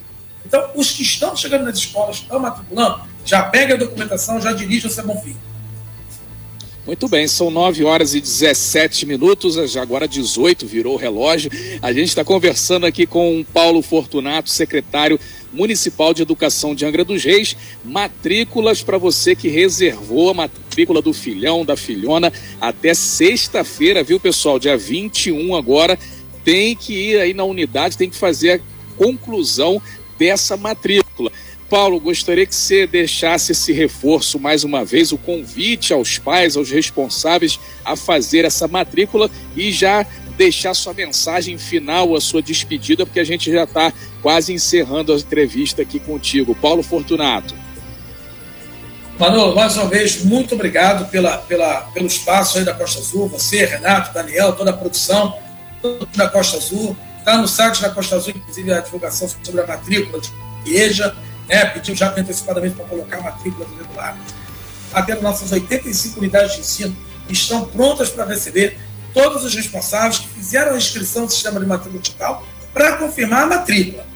Então, 0.50 0.72
os 0.76 0.92
que 0.92 1.04
estão 1.04 1.36
chegando 1.36 1.66
nas 1.66 1.78
escolas, 1.78 2.16
estão 2.16 2.40
matriculando, 2.40 3.02
já 3.24 3.44
pega 3.44 3.76
a 3.76 3.78
documentação, 3.78 4.42
já 4.42 4.52
dirige 4.52 4.88
o 4.88 4.90
seu 4.90 5.06
Bonfim. 5.06 5.38
Muito 6.88 7.08
bem, 7.08 7.28
são 7.28 7.52
9 7.52 7.84
horas 7.84 8.16
e 8.16 8.20
17 8.20 9.06
minutos, 9.06 9.78
agora 9.78 10.08
18 10.08 10.66
virou 10.66 10.96
o 10.96 10.98
relógio. 10.98 11.52
A 11.84 11.94
gente 11.94 12.08
está 12.08 12.26
conversando 12.26 12.88
aqui 12.88 13.06
com 13.06 13.46
Paulo 13.54 13.84
Fortunato, 13.84 14.50
secretário 14.50 15.20
municipal 15.54 16.16
de 16.16 16.24
educação 16.24 16.74
de 16.74 16.88
Angra 16.88 17.06
dos 17.06 17.24
Reis. 17.24 17.56
Matrículas 17.86 18.82
para 18.82 18.98
você 18.98 19.36
que 19.36 19.50
reservou 19.50 20.32
a 20.32 20.34
matrícula 20.34 21.00
do 21.00 21.14
filhão, 21.14 21.64
da 21.64 21.78
filhona, 21.78 22.34
até 22.60 22.96
sexta-feira, 22.96 24.04
viu, 24.04 24.20
pessoal? 24.20 24.58
Dia 24.58 24.76
21 24.76 25.56
agora. 25.56 26.00
Tem 26.44 26.76
que 26.76 26.94
ir 26.94 27.20
aí 27.20 27.36
na 27.36 27.44
unidade, 27.44 27.98
tem 27.98 28.10
que 28.10 28.16
fazer 28.16 28.54
a 28.54 28.60
conclusão 28.98 29.80
dessa 30.20 30.56
matrícula. 30.56 31.32
Paulo, 31.70 32.00
gostaria 32.00 32.46
que 32.46 32.56
você 32.56 32.86
deixasse 32.86 33.52
esse 33.52 33.72
reforço 33.72 34.40
mais 34.40 34.64
uma 34.64 34.84
vez, 34.84 35.12
o 35.12 35.18
convite 35.18 35.94
aos 35.94 36.18
pais, 36.18 36.58
aos 36.58 36.70
responsáveis 36.72 37.60
a 37.86 37.96
fazer 37.96 38.44
essa 38.44 38.68
matrícula 38.68 39.30
e 39.56 39.72
já 39.72 40.06
deixar 40.36 40.74
sua 40.74 40.94
mensagem 40.94 41.58
final, 41.58 42.16
a 42.16 42.22
sua 42.22 42.42
despedida, 42.42 43.06
porque 43.06 43.20
a 43.20 43.24
gente 43.24 43.52
já 43.52 43.66
está 43.66 43.94
quase 44.22 44.52
encerrando 44.52 45.14
a 45.14 45.18
entrevista 45.18 45.84
aqui 45.84 46.00
contigo. 46.00 46.56
Paulo 46.56 46.82
Fortunato. 46.82 47.54
Manolo, 49.20 49.54
mais 49.54 49.76
uma 49.76 49.86
vez, 49.88 50.24
muito 50.24 50.56
obrigado 50.56 51.12
pela, 51.12 51.40
pela, 51.40 51.82
pelo 51.94 52.08
espaço 52.08 52.58
aí 52.58 52.64
da 52.64 52.74
Costa 52.74 53.00
Azul, 53.00 53.28
você, 53.28 53.66
Renato, 53.66 54.14
Daniel, 54.14 54.54
toda 54.54 54.72
a 54.72 54.74
produção 54.74 55.38
da 56.16 56.30
Costa 56.30 56.58
Azul. 56.58 56.96
Está 57.30 57.40
no 57.40 57.48
site 57.48 57.84
da 57.84 57.92
Costa 57.92 58.16
Azul, 58.16 58.34
inclusive, 58.36 58.74
a 58.74 58.80
divulgação 58.80 59.30
sobre 59.30 59.62
a 59.62 59.68
matrícula 59.68 60.20
de 60.20 60.32
igreja 60.66 61.16
né, 61.48 61.64
pediu 61.64 61.96
já 61.96 62.10
antecipadamente 62.18 62.76
para 62.76 62.86
colocar 62.86 63.18
a 63.18 63.22
matrícula 63.22 63.68
do 63.68 63.76
regular. 63.76 64.18
Até 64.92 65.14
nossas 65.22 65.52
85 65.52 66.20
unidades 66.20 66.56
de 66.56 66.62
ensino 66.62 66.98
estão 67.30 67.66
prontas 67.66 68.10
para 68.10 68.26
receber 68.26 68.80
todos 69.14 69.44
os 69.44 69.54
responsáveis 69.54 70.18
que 70.18 70.28
fizeram 70.28 70.74
a 70.74 70.78
inscrição 70.78 71.22
no 71.22 71.30
sistema 71.30 71.60
de 71.60 71.68
matrícula 71.68 72.02
digital 72.02 72.44
para 72.74 72.98
confirmar 72.98 73.44
a 73.44 73.46
matrícula. 73.46 74.08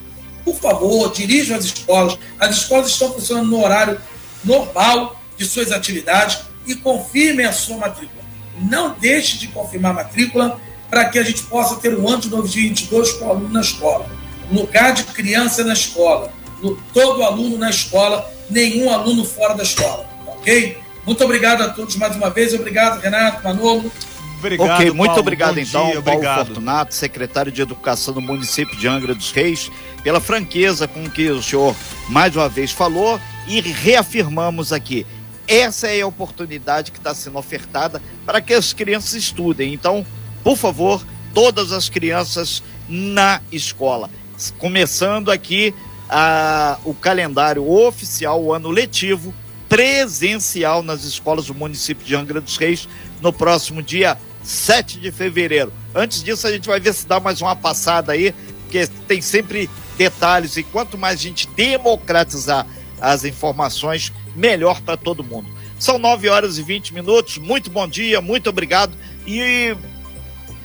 Por 0.44 0.56
favor, 0.56 1.14
dirijam 1.14 1.56
as 1.56 1.66
escolas. 1.66 2.18
As 2.40 2.58
escolas 2.58 2.88
estão 2.88 3.14
funcionando 3.14 3.48
no 3.48 3.64
horário 3.64 4.02
normal 4.44 5.22
de 5.38 5.46
suas 5.46 5.72
atividades 5.72 6.40
e 6.66 6.74
confirmem 6.74 7.46
a 7.46 7.54
sua 7.54 7.78
matrícula. 7.78 8.24
Não 8.58 8.96
deixe 8.98 9.38
de 9.38 9.50
confirmar 9.50 9.92
a 9.92 9.96
matrícula 9.98 10.60
para 10.94 11.06
que 11.06 11.18
a 11.18 11.24
gente 11.24 11.42
possa 11.44 11.78
ter 11.78 11.98
um 11.98 12.08
ano 12.08 12.22
de 12.22 12.30
2022 12.30 13.14
com 13.14 13.26
o 13.26 13.30
aluno 13.32 13.50
na 13.50 13.62
escola. 13.62 14.06
Lugar 14.52 14.94
de 14.94 15.04
criança 15.06 15.64
na 15.64 15.74
escola 15.74 16.32
no, 16.62 16.76
todo 16.94 17.24
aluno 17.24 17.58
na 17.58 17.72
escola, 17.72 18.32
nenhum 18.48 18.92
aluno 18.92 19.26
fora 19.26 19.56
da 19.56 19.64
escola, 19.64 20.08
ok? 20.28 20.78
Muito 21.04 21.24
obrigado 21.24 21.64
a 21.64 21.70
todos 21.70 21.96
mais 21.96 22.16
uma 22.16 22.30
vez, 22.30 22.54
obrigado 22.54 23.02
Renato, 23.02 23.44
Manolo. 23.44 23.92
Obrigado, 24.38 24.70
ok, 24.70 24.92
muito 24.92 25.08
Paulo, 25.08 25.22
obrigado 25.22 25.58
então, 25.58 25.86
dia, 25.86 26.02
Paulo 26.02 26.18
obrigado. 26.20 26.46
Fortunato, 26.46 26.94
secretário 26.94 27.52
de 27.52 27.62
Educação 27.64 28.14
do 28.14 28.22
município 28.22 28.78
de 28.78 28.88
Angra 28.88 29.16
dos 29.16 29.32
Reis, 29.32 29.72
pela 30.04 30.22
franqueza 30.22 30.88
com 30.88 31.10
que 31.10 31.28
o 31.32 31.42
senhor 31.42 31.76
mais 32.08 32.36
uma 32.36 32.48
vez 32.48 32.70
falou 32.70 33.20
e 33.48 33.60
reafirmamos 33.62 34.72
aqui. 34.72 35.08
Essa 35.48 35.88
é 35.88 36.02
a 36.02 36.08
oportunidade 36.08 36.92
que 36.92 37.00
está 37.00 37.16
sendo 37.16 37.40
ofertada 37.40 38.00
para 38.28 38.40
que 38.40 38.54
as 38.54 38.74
crianças 38.74 39.16
estudem. 39.16 39.74
Então, 39.74 40.06
por 40.44 40.58
favor, 40.58 41.06
todas 41.34 41.72
as 41.72 41.90
crianças 41.90 42.62
na 42.88 43.42
escola. 43.52 44.10
Começando 44.58 45.32
aqui 45.32 45.74
a, 46.10 46.78
o 46.84 46.94
calendário 46.94 47.70
oficial, 47.70 48.44
o 48.44 48.54
ano 48.54 48.70
letivo, 48.70 49.34
presencial 49.70 50.84
nas 50.84 51.04
escolas 51.04 51.46
do 51.46 51.56
município 51.56 52.06
de 52.06 52.16
Angra 52.16 52.42
dos 52.42 52.58
Reis, 52.58 52.88
no 53.22 53.32
próximo 53.32 53.82
dia 53.82 54.18
7 54.44 55.00
de 55.00 55.12
fevereiro. 55.12 55.72
Antes 55.96 56.22
disso, 56.22 56.46
a 56.46 56.52
gente 56.52 56.68
vai 56.68 56.80
ver 56.80 56.94
se 56.94 57.08
dá 57.08 57.20
mais 57.20 57.42
uma 57.42 57.56
passada 57.56 58.12
aí, 58.12 58.34
porque 58.64 58.86
tem 59.08 59.22
sempre 59.22 59.70
detalhes, 59.98 60.58
e 60.58 60.64
quanto 60.64 60.98
mais 60.98 61.20
a 61.20 61.24
gente 61.24 61.48
democratizar 61.50 62.68
as 63.00 63.24
informações, 63.26 64.12
melhor 64.36 64.82
para 64.82 64.98
todo 64.98 65.24
mundo. 65.24 65.48
São 65.80 65.98
9 65.98 66.30
horas 66.30 66.58
e 66.58 66.64
20 66.64 66.94
minutos. 66.94 67.38
Muito 67.38 67.70
bom 67.70 67.88
dia, 67.88 68.22
muito 68.22 68.50
obrigado. 68.50 68.96
E 69.28 69.76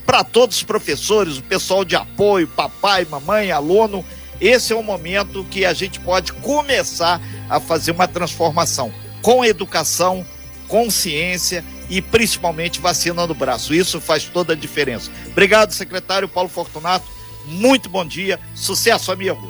para 0.08 0.24
todos 0.24 0.56
os 0.56 0.62
professores, 0.62 1.36
o 1.36 1.42
pessoal 1.42 1.84
de 1.84 1.94
apoio, 1.94 2.48
papai, 2.48 3.04
mamãe, 3.04 3.52
aluno, 3.52 4.02
esse 4.40 4.72
é 4.72 4.76
o 4.76 4.82
momento 4.82 5.44
que 5.50 5.66
a 5.66 5.74
gente 5.74 6.00
pode 6.00 6.32
começar 6.32 7.20
a 7.46 7.60
fazer 7.60 7.90
uma 7.90 8.08
transformação 8.08 8.90
com 9.20 9.44
educação, 9.44 10.24
com 10.66 10.90
ciência 10.90 11.62
e 11.90 12.00
principalmente 12.00 12.80
vacina 12.80 13.26
no 13.26 13.34
braço. 13.34 13.74
Isso 13.74 14.00
faz 14.00 14.24
toda 14.24 14.54
a 14.54 14.56
diferença. 14.56 15.10
Obrigado, 15.26 15.74
secretário 15.74 16.26
Paulo 16.26 16.48
Fortunato. 16.48 17.04
Muito 17.44 17.90
bom 17.90 18.06
dia. 18.06 18.40
Sucesso, 18.54 19.12
amigo. 19.12 19.46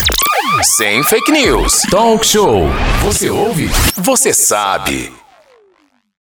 Sem 0.77 1.05
fake 1.05 1.31
news. 1.31 1.83
Talk 1.89 2.27
show. 2.27 2.67
Você 3.05 3.31
ouve? 3.31 3.69
Você 3.95 4.35
sabe. 4.35 5.13